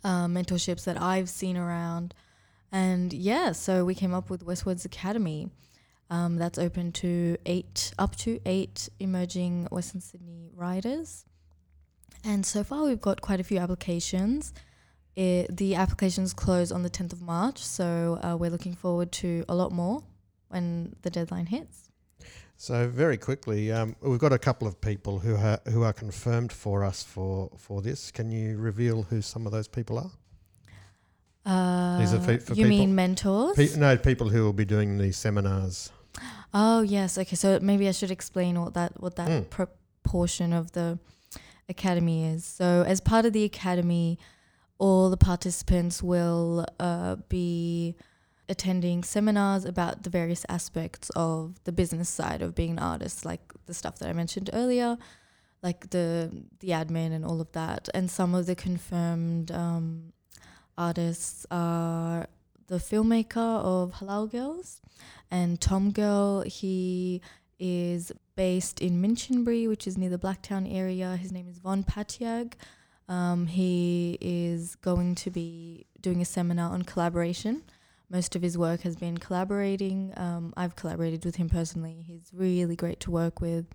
uh, 0.04 0.26
mentorships 0.26 0.84
that 0.84 1.00
I've 1.00 1.28
seen 1.28 1.56
around. 1.56 2.14
And 2.72 3.12
yeah, 3.12 3.52
so 3.52 3.84
we 3.84 3.94
came 3.94 4.12
up 4.12 4.28
with 4.28 4.44
WestWords 4.44 4.84
Academy. 4.84 5.48
Um, 6.10 6.36
that's 6.36 6.58
open 6.58 6.92
to 6.92 7.36
eight, 7.46 7.92
up 7.98 8.16
to 8.16 8.40
eight 8.44 8.88
emerging 9.00 9.68
Western 9.70 10.00
Sydney 10.00 10.50
writers. 10.54 11.24
And 12.24 12.44
so 12.44 12.62
far, 12.64 12.84
we've 12.84 13.00
got 13.00 13.22
quite 13.22 13.40
a 13.40 13.44
few 13.44 13.58
applications. 13.58 14.52
It, 15.14 15.56
the 15.56 15.74
applications 15.74 16.34
close 16.34 16.70
on 16.70 16.82
the 16.82 16.90
10th 16.90 17.14
of 17.14 17.22
March, 17.22 17.58
so 17.58 18.20
uh, 18.22 18.36
we're 18.36 18.50
looking 18.50 18.74
forward 18.74 19.10
to 19.12 19.44
a 19.48 19.54
lot 19.54 19.72
more 19.72 20.02
when 20.48 20.94
the 21.02 21.10
deadline 21.10 21.46
hits. 21.46 21.85
So 22.58 22.88
very 22.88 23.18
quickly, 23.18 23.70
um, 23.70 23.96
we've 24.00 24.18
got 24.18 24.32
a 24.32 24.38
couple 24.38 24.66
of 24.66 24.80
people 24.80 25.18
who 25.18 25.36
ha- 25.36 25.58
who 25.68 25.82
are 25.82 25.92
confirmed 25.92 26.52
for 26.52 26.84
us 26.84 27.02
for 27.02 27.50
for 27.58 27.82
this. 27.82 28.10
Can 28.10 28.30
you 28.30 28.56
reveal 28.56 29.02
who 29.02 29.20
some 29.20 29.46
of 29.46 29.52
those 29.52 29.68
people 29.68 29.98
are? 29.98 30.10
Uh, 31.44 31.98
These 32.00 32.14
are 32.14 32.20
fe- 32.20 32.38
for 32.38 32.54
you 32.54 32.64
people- 32.64 32.68
mean 32.70 32.94
mentors? 32.94 33.56
Pe- 33.56 33.76
no, 33.76 33.96
people 33.96 34.30
who 34.30 34.42
will 34.42 34.54
be 34.54 34.64
doing 34.64 34.98
the 34.98 35.12
seminars. 35.12 35.90
Oh 36.54 36.80
yes, 36.80 37.18
okay. 37.18 37.36
So 37.36 37.58
maybe 37.60 37.88
I 37.88 37.92
should 37.92 38.10
explain 38.10 38.58
what 38.60 38.72
that 38.74 39.00
what 39.00 39.16
that 39.16 39.28
Mm. 39.28 39.50
proportion 39.50 40.52
of 40.54 40.72
the 40.72 40.98
academy 41.68 42.24
is. 42.24 42.44
So 42.44 42.84
as 42.86 43.00
part 43.00 43.26
of 43.26 43.32
the 43.34 43.44
academy, 43.44 44.18
all 44.78 45.10
the 45.10 45.16
participants 45.18 46.02
will 46.02 46.64
uh, 46.80 47.16
be 47.28 47.96
attending 48.48 49.02
seminars 49.02 49.64
about 49.64 50.02
the 50.02 50.10
various 50.10 50.44
aspects 50.48 51.10
of 51.16 51.62
the 51.64 51.72
business 51.72 52.08
side 52.08 52.42
of 52.42 52.54
being 52.54 52.72
an 52.72 52.78
artist, 52.78 53.24
like 53.24 53.40
the 53.66 53.74
stuff 53.74 53.98
that 53.98 54.08
I 54.08 54.12
mentioned 54.12 54.50
earlier, 54.52 54.96
like 55.62 55.90
the 55.90 56.44
the 56.60 56.68
admin 56.68 57.12
and 57.12 57.24
all 57.24 57.40
of 57.40 57.52
that. 57.52 57.88
And 57.94 58.10
some 58.10 58.34
of 58.34 58.46
the 58.46 58.54
confirmed 58.54 59.50
um, 59.50 60.12
artists 60.78 61.46
are 61.50 62.26
the 62.68 62.76
filmmaker 62.76 63.36
of 63.36 63.94
Halal 63.94 64.30
Girls 64.30 64.80
and 65.30 65.60
Tom 65.60 65.90
Girl. 65.90 66.42
He 66.42 67.20
is 67.58 68.12
based 68.36 68.80
in 68.80 69.00
Minchinbury, 69.00 69.68
which 69.68 69.86
is 69.86 69.96
near 69.96 70.10
the 70.10 70.18
Blacktown 70.18 70.72
area. 70.72 71.16
His 71.16 71.32
name 71.32 71.48
is 71.48 71.58
Vonne 71.58 71.84
Patiag. 71.84 72.52
Um, 73.08 73.46
he 73.46 74.18
is 74.20 74.74
going 74.76 75.14
to 75.16 75.30
be 75.30 75.86
doing 76.00 76.20
a 76.20 76.24
seminar 76.24 76.72
on 76.72 76.82
collaboration. 76.82 77.62
Most 78.08 78.36
of 78.36 78.42
his 78.42 78.56
work 78.56 78.82
has 78.82 78.96
been 78.96 79.18
collaborating. 79.18 80.12
Um, 80.16 80.54
I've 80.56 80.76
collaborated 80.76 81.24
with 81.24 81.36
him 81.36 81.48
personally. 81.48 82.04
He's 82.06 82.30
really 82.32 82.76
great 82.76 83.00
to 83.00 83.10
work 83.10 83.40
with 83.40 83.66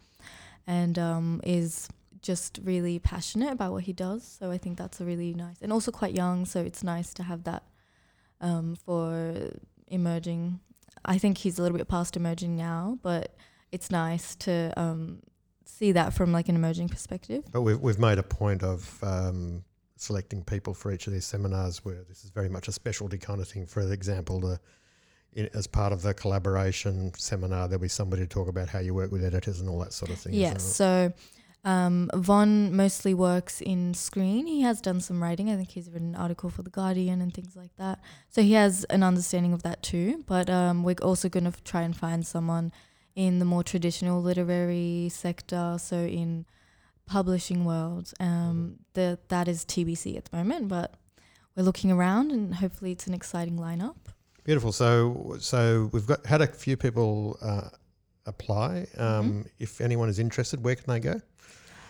and 0.65 0.97
um, 0.97 1.41
is 1.43 1.89
just 2.21 2.59
really 2.63 2.99
passionate 2.99 3.51
about 3.51 3.71
what 3.73 3.83
he 3.83 3.93
does. 3.93 4.37
So 4.39 4.51
I 4.51 4.57
think 4.57 4.77
that's 4.77 5.01
a 5.01 5.05
really 5.05 5.33
nice 5.33 5.57
and 5.61 5.73
also 5.73 5.91
quite 5.91 6.15
young. 6.15 6.45
So 6.45 6.61
it's 6.61 6.83
nice 6.83 7.13
to 7.15 7.23
have 7.23 7.43
that 7.43 7.63
um, 8.39 8.75
for 8.85 9.51
emerging. 9.87 10.59
I 11.03 11.17
think 11.17 11.39
he's 11.39 11.59
a 11.59 11.61
little 11.61 11.77
bit 11.77 11.87
past 11.87 12.15
emerging 12.15 12.55
now, 12.55 12.99
but 13.01 13.35
it's 13.71 13.91
nice 13.91 14.35
to 14.35 14.71
um, 14.77 15.19
see 15.65 15.91
that 15.93 16.13
from 16.13 16.31
like 16.31 16.49
an 16.49 16.55
emerging 16.55 16.89
perspective. 16.89 17.43
But 17.51 17.61
we've 17.61 17.79
we've 17.79 17.99
made 17.99 18.17
a 18.17 18.23
point 18.23 18.63
of 18.63 19.03
um, 19.03 19.63
selecting 20.01 20.43
people 20.43 20.73
for 20.73 20.91
each 20.91 21.05
of 21.05 21.13
these 21.13 21.25
seminars 21.25 21.85
where 21.85 22.03
this 22.09 22.23
is 22.23 22.31
very 22.31 22.49
much 22.49 22.67
a 22.67 22.71
specialty 22.71 23.17
kind 23.17 23.39
of 23.39 23.47
thing. 23.47 23.65
For 23.67 23.81
example, 23.91 24.39
the 24.39 24.59
in, 25.33 25.49
as 25.53 25.67
part 25.67 25.93
of 25.93 26.01
the 26.01 26.13
collaboration 26.13 27.13
seminar, 27.17 27.67
there'll 27.67 27.81
be 27.81 27.87
somebody 27.87 28.23
to 28.23 28.27
talk 28.27 28.47
about 28.47 28.67
how 28.67 28.79
you 28.79 28.93
work 28.93 29.11
with 29.11 29.23
editors 29.23 29.61
and 29.61 29.69
all 29.69 29.79
that 29.79 29.93
sort 29.93 30.11
of 30.11 30.17
thing. 30.17 30.33
Yes. 30.33 30.63
So 30.63 31.13
um, 31.63 32.09
Vonne 32.13 32.71
mostly 32.71 33.13
works 33.13 33.61
in 33.61 33.93
screen. 33.93 34.47
He 34.47 34.61
has 34.61 34.81
done 34.81 34.99
some 34.99 35.21
writing. 35.21 35.49
I 35.49 35.55
think 35.55 35.69
he's 35.69 35.89
written 35.89 36.15
an 36.15 36.21
article 36.21 36.49
for 36.49 36.63
The 36.63 36.69
Guardian 36.71 37.21
and 37.21 37.33
things 37.33 37.55
like 37.55 37.75
that. 37.77 37.99
So 38.29 38.41
he 38.41 38.53
has 38.53 38.83
an 38.85 39.03
understanding 39.03 39.53
of 39.53 39.63
that 39.63 39.83
too. 39.83 40.23
But 40.27 40.49
um, 40.49 40.83
we're 40.83 40.95
also 41.01 41.29
going 41.29 41.49
to 41.49 41.63
try 41.63 41.83
and 41.83 41.95
find 41.95 42.25
someone 42.25 42.73
in 43.15 43.39
the 43.39 43.45
more 43.45 43.63
traditional 43.63 44.21
literary 44.21 45.09
sector. 45.13 45.77
So 45.79 45.97
in 45.97 46.45
publishing 47.05 47.65
world. 47.65 48.13
Um, 48.19 48.79
the, 48.93 49.19
that 49.29 49.47
is 49.47 49.65
TBC 49.65 50.17
at 50.17 50.25
the 50.25 50.37
moment, 50.37 50.67
but 50.67 50.95
we're 51.55 51.63
looking 51.63 51.91
around 51.91 52.31
and 52.31 52.55
hopefully 52.55 52.91
it's 52.91 53.07
an 53.07 53.13
exciting 53.13 53.57
lineup. 53.57 53.95
Beautiful. 54.43 54.71
So, 54.71 55.35
so 55.39 55.89
we've 55.93 56.07
got 56.07 56.25
had 56.25 56.41
a 56.41 56.47
few 56.47 56.75
people 56.77 57.37
uh, 57.41 57.69
apply. 58.25 58.87
Um, 58.97 59.45
If 59.59 59.81
anyone 59.81 60.09
is 60.09 60.19
interested, 60.19 60.63
where 60.63 60.75
can 60.75 60.85
they 60.91 60.99
go? 60.99 61.21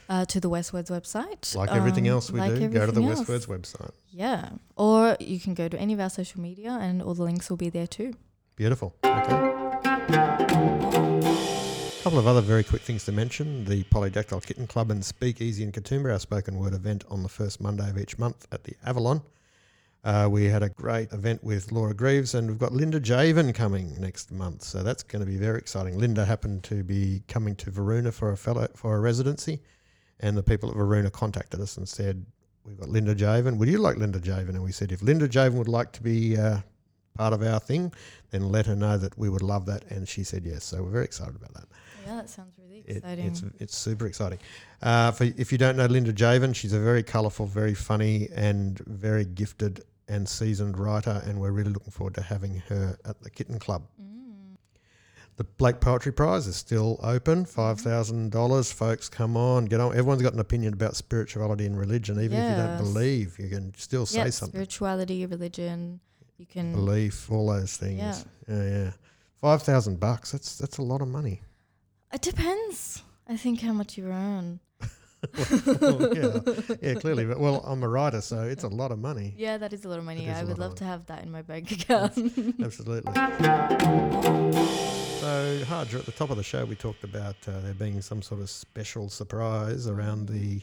Uh, 0.10 0.26
to 0.26 0.42
the 0.42 0.50
WestWords 0.50 0.90
website. 0.92 1.56
Like 1.56 1.72
everything 1.72 2.08
Um, 2.10 2.16
else 2.16 2.30
we 2.32 2.40
like 2.40 2.56
do, 2.56 2.68
go 2.68 2.86
to 2.86 2.92
the 2.92 3.02
else. 3.02 3.22
WestWords 3.22 3.48
website. 3.48 3.92
Yeah. 4.10 4.50
Or 4.76 5.16
you 5.22 5.40
can 5.40 5.54
go 5.54 5.70
to 5.70 5.80
any 5.80 5.94
of 5.94 6.02
our 6.02 6.10
social 6.10 6.42
media 6.42 6.78
and 6.82 7.02
all 7.02 7.14
the 7.14 7.24
links 7.24 7.50
will 7.50 7.58
be 7.58 7.70
there 7.70 7.88
too. 7.88 8.14
Beautiful. 8.58 8.94
Okay. 9.06 11.11
A 12.02 12.04
couple 12.04 12.18
of 12.18 12.26
other 12.26 12.42
very 12.42 12.64
quick 12.64 12.82
things 12.82 13.06
to 13.06 13.12
mention. 13.12 13.64
The 13.64 13.84
Polydactyl 13.84 14.44
Kitten 14.44 14.66
Club 14.66 14.90
and 14.90 15.06
Speakeasy 15.06 15.62
in 15.62 15.72
Katoomba, 15.72 16.12
our 16.12 16.18
spoken 16.18 16.58
word 16.58 16.74
event 16.74 17.06
on 17.12 17.22
the 17.22 17.30
first 17.30 17.62
Monday 17.62 17.88
of 17.88 17.96
each 18.00 18.18
month 18.18 18.48
at 18.52 18.64
the 18.64 18.74
Avalon. 18.84 19.22
Uh, 20.04 20.28
we 20.28 20.46
had 20.46 20.64
a 20.64 20.70
great 20.70 21.14
event 21.14 21.44
with 21.44 21.72
Laura 21.72 21.94
Greaves, 21.94 22.34
and 22.34 22.50
we've 22.50 22.58
got 22.58 22.72
Linda 22.72 23.00
Jaivin 23.00 23.54
coming 23.54 24.02
next 24.02 24.32
month, 24.32 24.64
so 24.64 24.82
that's 24.82 25.04
going 25.04 25.24
to 25.24 25.28
be 25.28 25.38
very 25.38 25.60
exciting. 25.60 26.00
Linda 26.00 26.26
happened 26.26 26.64
to 26.64 26.84
be 26.84 27.22
coming 27.28 27.56
to 27.58 27.70
Varuna 27.70 28.12
for 28.12 28.32
a 28.32 28.38
fellow 28.38 28.68
for 28.76 28.96
a 28.96 29.00
residency, 29.00 29.62
and 30.22 30.36
the 30.36 30.42
people 30.42 30.72
at 30.72 30.76
Varuna 30.76 31.12
contacted 31.12 31.62
us 31.62 31.78
and 31.78 31.88
said, 31.88 32.26
"We've 32.66 32.80
got 32.80 32.90
Linda 32.90 33.14
Jaivin. 33.14 33.60
Would 33.60 33.70
you 33.70 33.78
like 33.78 33.98
Linda 33.98 34.20
Jaivin?" 34.20 34.50
And 34.50 34.64
we 34.64 34.72
said, 34.72 34.92
"If 34.92 35.04
Linda 35.04 35.30
Jaivin 35.30 35.54
would 35.54 35.68
like 35.68 35.92
to 35.92 36.02
be 36.02 36.36
uh, 36.36 36.62
part 37.16 37.34
of 37.34 37.44
our 37.44 37.60
thing, 37.60 37.94
then 38.32 38.52
let 38.52 38.66
her 38.66 38.76
know 38.76 38.98
that 38.98 39.16
we 39.20 39.30
would 39.30 39.44
love 39.44 39.68
that." 39.68 39.86
And 39.92 40.10
she 40.10 40.24
said 40.24 40.46
yes. 40.48 40.64
So 40.64 40.82
we're 40.82 40.90
very 40.90 41.06
excited 41.06 41.36
about 41.36 41.54
that. 41.54 41.68
Yeah, 42.06 42.16
that 42.16 42.30
sounds 42.30 42.54
really 42.58 42.84
It, 42.88 42.98
exciting. 42.98 43.26
it's 43.28 43.44
it's 43.60 43.76
super 43.78 44.06
exciting. 44.08 44.40
Uh, 44.82 45.12
for 45.12 45.24
if 45.26 45.52
you 45.52 45.58
don't 45.58 45.78
know 45.78 45.86
Linda 45.86 46.14
Jaivin, 46.14 46.56
she's 46.56 46.74
a 46.74 46.80
very 46.80 47.04
colourful, 47.04 47.46
very 47.46 47.74
funny, 47.74 48.28
and 48.36 48.80
very 48.80 49.26
gifted 49.26 49.84
and 50.08 50.28
seasoned 50.28 50.78
writer, 50.78 51.22
and 51.26 51.40
we're 51.40 51.52
really 51.52 51.72
looking 51.72 51.92
forward 51.92 52.16
to 52.16 52.22
having 52.22 52.62
her 52.70 52.98
at 53.06 53.22
the 53.22 53.30
Kitten 53.30 53.60
Club. 53.60 53.84
Mm. 54.02 54.58
The 55.38 55.44
Blake 55.46 55.80
Poetry 55.80 56.12
Prize 56.12 56.48
is 56.48 56.56
still 56.58 57.00
open, 57.02 57.44
Mm-hmm. 57.46 57.52
five 57.52 57.80
thousand 57.80 58.32
dollars. 58.32 58.72
Folks, 58.72 59.08
come 59.10 59.38
on, 59.38 59.66
get 59.66 59.80
on. 59.80 59.92
Everyone's 59.92 60.22
got 60.22 60.34
an 60.34 60.40
opinion 60.40 60.74
about 60.74 60.96
spirituality 60.96 61.66
and 61.66 61.78
religion, 61.80 62.20
even 62.20 62.38
if 62.38 62.50
you 62.52 62.64
don't 62.64 62.78
believe, 62.78 63.40
you 63.40 63.48
can 63.48 63.74
still 63.78 64.06
say 64.06 64.18
yeah, 64.20 64.30
something. 64.32 64.54
spirituality, 64.54 65.26
religion. 65.26 66.00
You 66.38 66.46
can. 66.48 66.74
Belief, 66.74 67.32
all 67.32 67.48
those 67.48 67.78
things. 67.78 68.00
Yeah. 68.00 68.16
yeah, 68.48 68.70
yeah. 68.70 68.92
Five 69.40 69.64
thousand 69.64 70.00
bucks. 70.00 70.32
That's 70.32 70.58
that's 70.58 70.78
a 70.80 70.82
lot 70.84 71.02
of 71.02 71.08
money. 71.08 71.42
It 72.14 72.22
depends. 72.22 73.04
I 73.28 73.38
think 73.38 73.62
how 73.62 73.74
much 73.74 73.98
you 73.98 74.08
earn. 74.08 74.60
Well, 75.80 76.18
yeah, 76.18 76.40
yeah, 76.82 76.94
clearly. 76.96 77.26
But 77.26 77.40
well, 77.40 77.62
I'm 77.64 77.84
a 77.84 77.88
writer, 77.88 78.22
so 78.22 78.42
it's 78.42 78.64
a 78.64 78.68
lot 78.68 78.92
of 78.92 78.98
money. 78.98 79.36
Yeah, 79.38 79.60
that 79.60 79.72
is 79.72 79.86
a 79.86 79.88
lot 79.88 80.00
of 80.00 80.04
money. 80.06 80.28
I 80.28 80.44
would 80.44 80.58
love 80.58 80.74
to 80.76 80.84
have 80.84 81.06
that 81.06 81.22
in 81.22 81.30
my 81.32 81.44
bank 81.44 81.72
account. 81.72 82.18
Absolutely. 82.64 83.14
So, 83.14 83.22
Hadra, 85.66 86.00
at 86.00 86.06
the 86.08 86.12
top 86.12 86.32
of 86.32 86.38
the 86.38 86.44
show, 86.44 86.66
we 86.66 86.76
talked 86.76 87.04
about 87.04 87.36
uh, 87.48 87.60
there 87.60 87.76
being 87.76 88.02
some 88.02 88.24
sort 88.24 88.42
of 88.42 88.50
special 88.50 89.10
surprise 89.10 89.88
around 89.88 90.28
the 90.28 90.62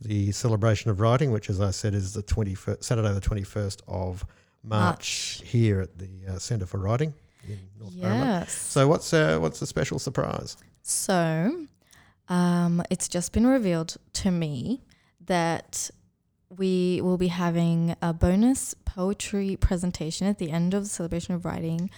the 0.00 0.32
celebration 0.32 0.90
of 0.90 1.00
writing, 1.00 1.30
which, 1.30 1.50
as 1.50 1.60
I 1.60 1.70
said, 1.70 1.92
is 1.94 2.14
the 2.14 2.22
21st, 2.22 2.82
Saturday, 2.82 3.12
the 3.12 3.20
21st 3.20 3.82
of 3.88 4.24
March, 4.62 4.62
March. 4.62 5.42
here 5.44 5.82
at 5.82 5.98
the 5.98 6.08
uh, 6.28 6.38
Centre 6.38 6.64
for 6.66 6.78
Writing 6.78 7.12
in 7.46 7.58
North 7.78 8.00
Parramatta. 8.00 8.27
Yes. 8.48 8.56
So, 8.56 8.88
what's 8.88 9.12
uh, 9.12 9.38
what's 9.38 9.60
the 9.60 9.66
special 9.66 9.98
surprise? 9.98 10.56
So, 10.82 11.66
um, 12.28 12.82
it's 12.90 13.08
just 13.08 13.32
been 13.32 13.46
revealed 13.46 13.96
to 14.14 14.30
me 14.30 14.82
that 15.26 15.90
we 16.56 17.00
will 17.02 17.18
be 17.18 17.28
having 17.28 17.94
a 18.00 18.12
bonus 18.12 18.74
poetry 18.84 19.56
presentation 19.56 20.26
at 20.26 20.38
the 20.38 20.50
end 20.50 20.72
of 20.74 20.82
the 20.84 20.88
celebration 20.88 21.34
of 21.34 21.44
writing, 21.44 21.90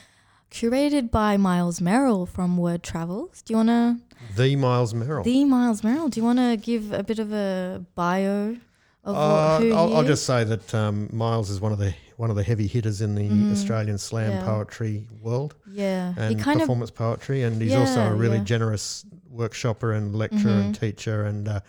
curated 0.50 1.10
by 1.10 1.36
Miles 1.36 1.80
Merrill 1.80 2.26
from 2.26 2.56
Word 2.56 2.82
Travels. 2.82 3.42
Do 3.42 3.52
you 3.52 3.56
want 3.58 3.68
to, 3.68 3.96
The 4.36 4.56
Miles 4.56 4.92
Merrill. 4.92 5.22
the 5.22 5.44
Miles 5.44 5.84
Merrill? 5.84 6.08
Do 6.08 6.18
you 6.20 6.24
want 6.24 6.40
to 6.40 6.56
give 6.56 6.92
a 6.92 7.04
bit 7.04 7.20
of 7.20 7.32
a 7.32 7.84
bio 7.94 8.56
of 9.04 9.16
Uh, 9.16 9.58
what, 9.58 9.62
who 9.62 9.72
I'll, 9.72 9.96
I'll 9.98 10.04
just 10.04 10.26
say 10.26 10.42
that 10.44 10.74
um, 10.74 11.08
Miles 11.12 11.48
is 11.48 11.60
one 11.60 11.70
of 11.72 11.78
the 11.78 11.94
one 12.20 12.28
of 12.28 12.36
the 12.36 12.42
heavy 12.42 12.66
hitters 12.66 13.00
in 13.00 13.14
the 13.14 13.28
Mm, 13.30 13.50
Australian 13.50 13.96
slam 13.96 14.32
yeah. 14.32 14.44
poetry 14.44 15.08
world. 15.22 15.54
yeah, 15.72 16.12
he 16.14 16.34
and 16.34 16.38
kind 16.40 16.56
of 16.60 16.66
performance 16.66 16.90
poetry, 16.90 17.42
and 17.44 17.60
he's 17.62 17.74
also 17.74 18.00
a 18.12 18.14
really 18.14 18.36
yeah. 18.36 18.44
generous 18.44 19.06
workshopper 19.40 19.96
and 19.96 20.14
lecturer 20.14 20.52
and 20.62 20.74
Mhm. 20.74 20.80
teacher 20.80 21.24
and 21.24 21.48
uh, 21.48 21.60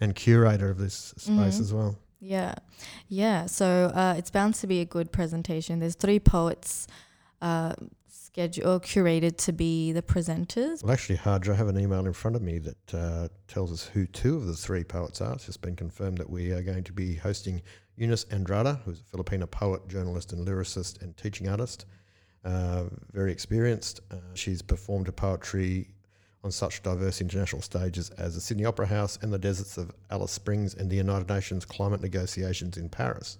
and 0.00 0.14
curator 0.14 0.70
of 0.70 0.78
this 0.78 1.12
space 1.18 1.56
Mhm. 1.58 1.60
as 1.60 1.74
well. 1.74 1.98
Yeah, 2.20 2.54
yeah. 3.08 3.46
So 3.46 3.66
uh, 3.94 4.14
it's 4.16 4.30
bound 4.30 4.54
to 4.62 4.66
be 4.66 4.80
a 4.80 4.84
good 4.86 5.12
presentation. 5.12 5.78
There's 5.80 5.94
three 5.96 6.18
poets 6.20 6.86
uh, 7.42 7.74
scheduled 8.08 8.66
or 8.66 8.80
curated 8.80 9.36
to 9.46 9.52
be 9.52 9.92
the 9.92 10.02
presenters. 10.02 10.82
Well, 10.82 10.92
actually, 10.92 11.18
Hadra, 11.18 11.52
I 11.52 11.56
have 11.56 11.68
an 11.68 11.78
email 11.78 12.04
in 12.06 12.12
front 12.12 12.34
of 12.34 12.42
me 12.42 12.58
that 12.58 12.94
uh, 12.94 13.28
tells 13.46 13.70
us 13.72 13.82
who 13.92 14.06
two 14.06 14.36
of 14.36 14.46
the 14.46 14.54
three 14.54 14.84
poets 14.84 15.20
are. 15.20 15.34
It's 15.34 15.46
just 15.46 15.60
been 15.60 15.76
confirmed 15.76 16.18
that 16.18 16.30
we 16.30 16.50
are 16.52 16.62
going 16.62 16.84
to 16.84 16.92
be 16.92 17.14
hosting 17.16 17.60
Eunice 17.98 18.24
Andrada, 18.26 18.80
who's 18.84 19.00
a 19.00 19.04
Filipino 19.04 19.46
poet, 19.46 19.86
journalist, 19.88 20.32
and 20.32 20.46
lyricist 20.46 21.02
and 21.02 21.16
teaching 21.16 21.48
artist. 21.48 21.86
Uh, 22.44 22.84
very 23.12 23.32
experienced. 23.32 24.00
Uh, 24.10 24.16
she's 24.34 24.62
performed 24.62 25.06
her 25.06 25.12
poetry 25.12 25.88
on 26.44 26.52
such 26.52 26.82
diverse 26.82 27.20
international 27.20 27.60
stages 27.60 28.10
as 28.10 28.36
the 28.36 28.40
Sydney 28.40 28.64
Opera 28.64 28.86
House 28.86 29.18
and 29.20 29.32
the 29.32 29.38
deserts 29.38 29.76
of 29.76 29.90
Alice 30.10 30.30
Springs 30.30 30.74
and 30.74 30.88
the 30.88 30.96
United 30.96 31.28
Nations 31.28 31.64
climate 31.64 32.00
negotiations 32.00 32.76
in 32.76 32.88
Paris. 32.88 33.38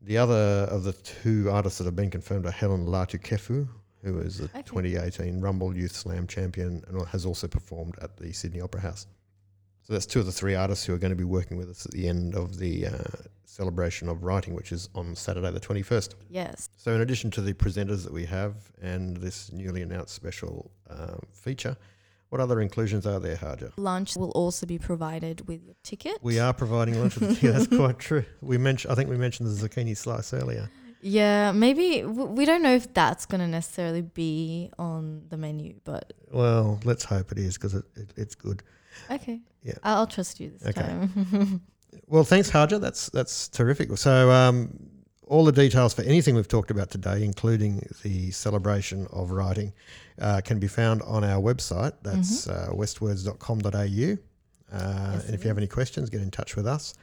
The 0.00 0.16
other 0.16 0.66
of 0.70 0.84
the 0.84 0.92
two 0.94 1.50
artists 1.50 1.78
that 1.78 1.84
have 1.84 1.96
been 1.96 2.10
confirmed 2.10 2.46
are 2.46 2.50
Helen 2.50 2.86
Latukefu, 2.86 3.68
who 4.02 4.18
is 4.20 4.38
the 4.38 4.44
Okay. 4.44 4.62
2018 4.62 5.40
Rumble 5.40 5.76
Youth 5.76 5.92
Slam 5.94 6.26
champion 6.26 6.82
and 6.88 7.06
has 7.08 7.26
also 7.26 7.46
performed 7.46 7.96
at 8.00 8.16
the 8.16 8.32
Sydney 8.32 8.60
Opera 8.60 8.80
House. 8.80 9.06
So 9.82 9.92
that's 9.92 10.06
two 10.06 10.20
of 10.20 10.26
the 10.26 10.32
three 10.32 10.54
artists 10.54 10.84
who 10.84 10.94
are 10.94 10.98
going 10.98 11.10
to 11.10 11.16
be 11.16 11.24
working 11.24 11.56
with 11.56 11.68
us 11.70 11.84
at 11.86 11.92
the 11.92 12.08
end 12.08 12.34
of 12.34 12.58
the 12.58 12.86
uh, 12.86 12.98
celebration 13.60 14.08
of 14.08 14.22
writing, 14.22 14.54
which 14.54 14.70
is 14.72 14.88
on 14.94 15.16
Saturday 15.16 15.50
the 15.50 15.60
21st. 15.60 16.14
Yes. 16.28 16.68
So, 16.76 16.94
in 16.94 17.00
addition 17.00 17.30
to 17.32 17.40
the 17.40 17.54
presenters 17.54 18.04
that 18.04 18.12
we 18.12 18.26
have 18.26 18.54
and 18.82 19.16
this 19.16 19.50
newly 19.52 19.82
announced 19.82 20.14
special 20.14 20.70
um, 20.90 21.20
feature, 21.32 21.76
what 22.28 22.40
other 22.40 22.60
inclusions 22.60 23.06
are 23.06 23.18
there, 23.20 23.36
Harja? 23.36 23.72
Lunch 23.76 24.14
will 24.16 24.30
also 24.32 24.66
be 24.66 24.78
provided 24.78 25.46
with 25.48 25.62
your 25.64 25.74
ticket. 25.82 26.18
We 26.22 26.38
are 26.38 26.52
providing 26.52 26.98
lunch. 27.00 27.16
with 27.16 27.40
the- 27.40 27.48
that's 27.52 27.66
quite 27.68 27.98
true. 27.98 28.24
We 28.42 28.58
mentioned, 28.58 28.92
I 28.92 28.94
think 28.94 29.08
we 29.08 29.16
mentioned 29.16 29.48
the 29.48 29.68
zucchini 29.68 29.96
slice 29.96 30.34
earlier. 30.34 30.68
Yeah, 31.02 31.52
maybe 31.52 32.00
w- 32.02 32.26
we 32.38 32.44
don't 32.44 32.62
know 32.62 32.74
if 32.74 32.92
that's 32.92 33.26
going 33.26 33.40
to 33.40 33.46
necessarily 33.46 34.02
be 34.02 34.70
on 34.78 35.22
the 35.28 35.36
menu, 35.36 35.74
but 35.84 36.12
Well, 36.32 36.80
let's 36.84 37.04
hope 37.04 37.30
it 37.32 37.38
is 37.38 37.54
because 37.56 37.74
it, 37.74 37.84
it, 37.94 38.12
it's 38.16 38.34
good. 38.34 38.62
okay. 39.10 39.40
Yeah. 39.62 39.74
I'll, 39.84 39.98
I'll 39.98 40.06
trust 40.06 40.40
you 40.40 40.50
this 40.50 40.66
Okay. 40.68 40.80
time. 40.82 41.62
Well, 42.08 42.24
thanks, 42.24 42.50
Harja. 42.50 42.80
That's 42.80 43.08
that's 43.10 43.48
terrific. 43.48 43.96
So, 43.98 44.30
um, 44.30 44.78
all 45.26 45.44
the 45.44 45.52
details 45.52 45.92
for 45.92 46.02
anything 46.02 46.36
we've 46.36 46.46
talked 46.46 46.70
about 46.70 46.90
today, 46.90 47.24
including 47.24 47.84
the 48.04 48.30
celebration 48.30 49.08
of 49.12 49.32
writing, 49.32 49.72
uh, 50.20 50.40
can 50.44 50.60
be 50.60 50.68
found 50.68 51.02
on 51.02 51.24
our 51.24 51.40
website. 51.42 51.92
That's 52.02 52.48
uh, 52.48 52.68
westwords.com.au. 52.72 54.16
Uh, 54.72 55.20
and 55.26 55.34
if 55.34 55.42
you 55.42 55.48
have 55.48 55.58
any 55.58 55.66
questions, 55.66 56.10
get 56.10 56.20
in 56.22 56.30
touch 56.30 56.54
with 56.56 56.66
us. 56.66 56.94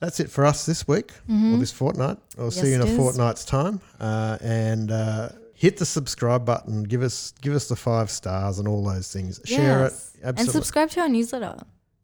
That's 0.00 0.20
it 0.20 0.30
for 0.30 0.44
us 0.44 0.64
this 0.66 0.86
week 0.86 1.10
or 1.28 1.32
Mhm. 1.34 1.58
this 1.60 1.72
fortnight. 1.72 2.18
I'll 2.38 2.46
Yes, 2.46 2.60
see 2.60 2.68
you 2.68 2.74
in 2.76 2.82
a 2.82 2.86
is. 2.86 2.96
fortnight's 2.96 3.44
time. 3.44 3.80
Uh, 4.00 4.38
and 4.40 4.90
uh, 4.92 5.30
hit 5.54 5.76
the 5.76 5.84
subscribe 5.86 6.44
button. 6.44 6.84
Give 6.84 7.02
us 7.02 7.32
give 7.40 7.52
us 7.54 7.68
the 7.68 7.74
five 7.76 8.10
stars 8.10 8.58
and 8.60 8.68
all 8.68 8.84
those 8.84 9.12
things. 9.12 9.40
Share 9.44 9.86
it. 9.86 9.92
Absolutely. 10.22 10.40
And 10.40 10.50
subscribe 10.50 10.90
to 10.90 11.00
our 11.00 11.08
newsletter. 11.08 11.56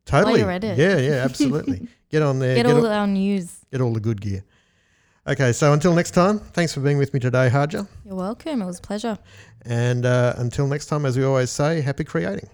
totally. 0.06 0.40
you're 0.40 0.50
at 0.50 0.64
it. 0.64 0.76
Yeah, 0.78 0.98
yeah, 0.98 1.24
absolutely. 1.24 1.88
Get 2.14 2.22
on 2.22 2.38
there. 2.38 2.54
Get, 2.54 2.66
get 2.66 2.76
all, 2.76 2.86
all 2.86 2.92
our 2.92 3.08
news. 3.08 3.58
Get 3.72 3.80
all 3.80 3.92
the 3.92 3.98
good 3.98 4.20
gear. 4.20 4.44
Okay, 5.26 5.52
so 5.52 5.72
until 5.72 5.92
next 5.96 6.12
time, 6.12 6.38
thanks 6.38 6.72
for 6.72 6.78
being 6.78 6.96
with 6.96 7.12
me 7.12 7.18
today, 7.18 7.50
Harja. 7.50 7.88
You're 8.06 8.14
welcome. 8.14 8.62
It 8.62 8.66
was 8.66 8.78
a 8.78 8.82
pleasure. 8.82 9.18
And 9.64 10.06
uh, 10.06 10.34
until 10.36 10.68
next 10.68 10.86
time, 10.86 11.06
as 11.06 11.18
we 11.18 11.24
always 11.24 11.50
say, 11.50 11.80
happy 11.80 12.04
creating. 12.04 12.48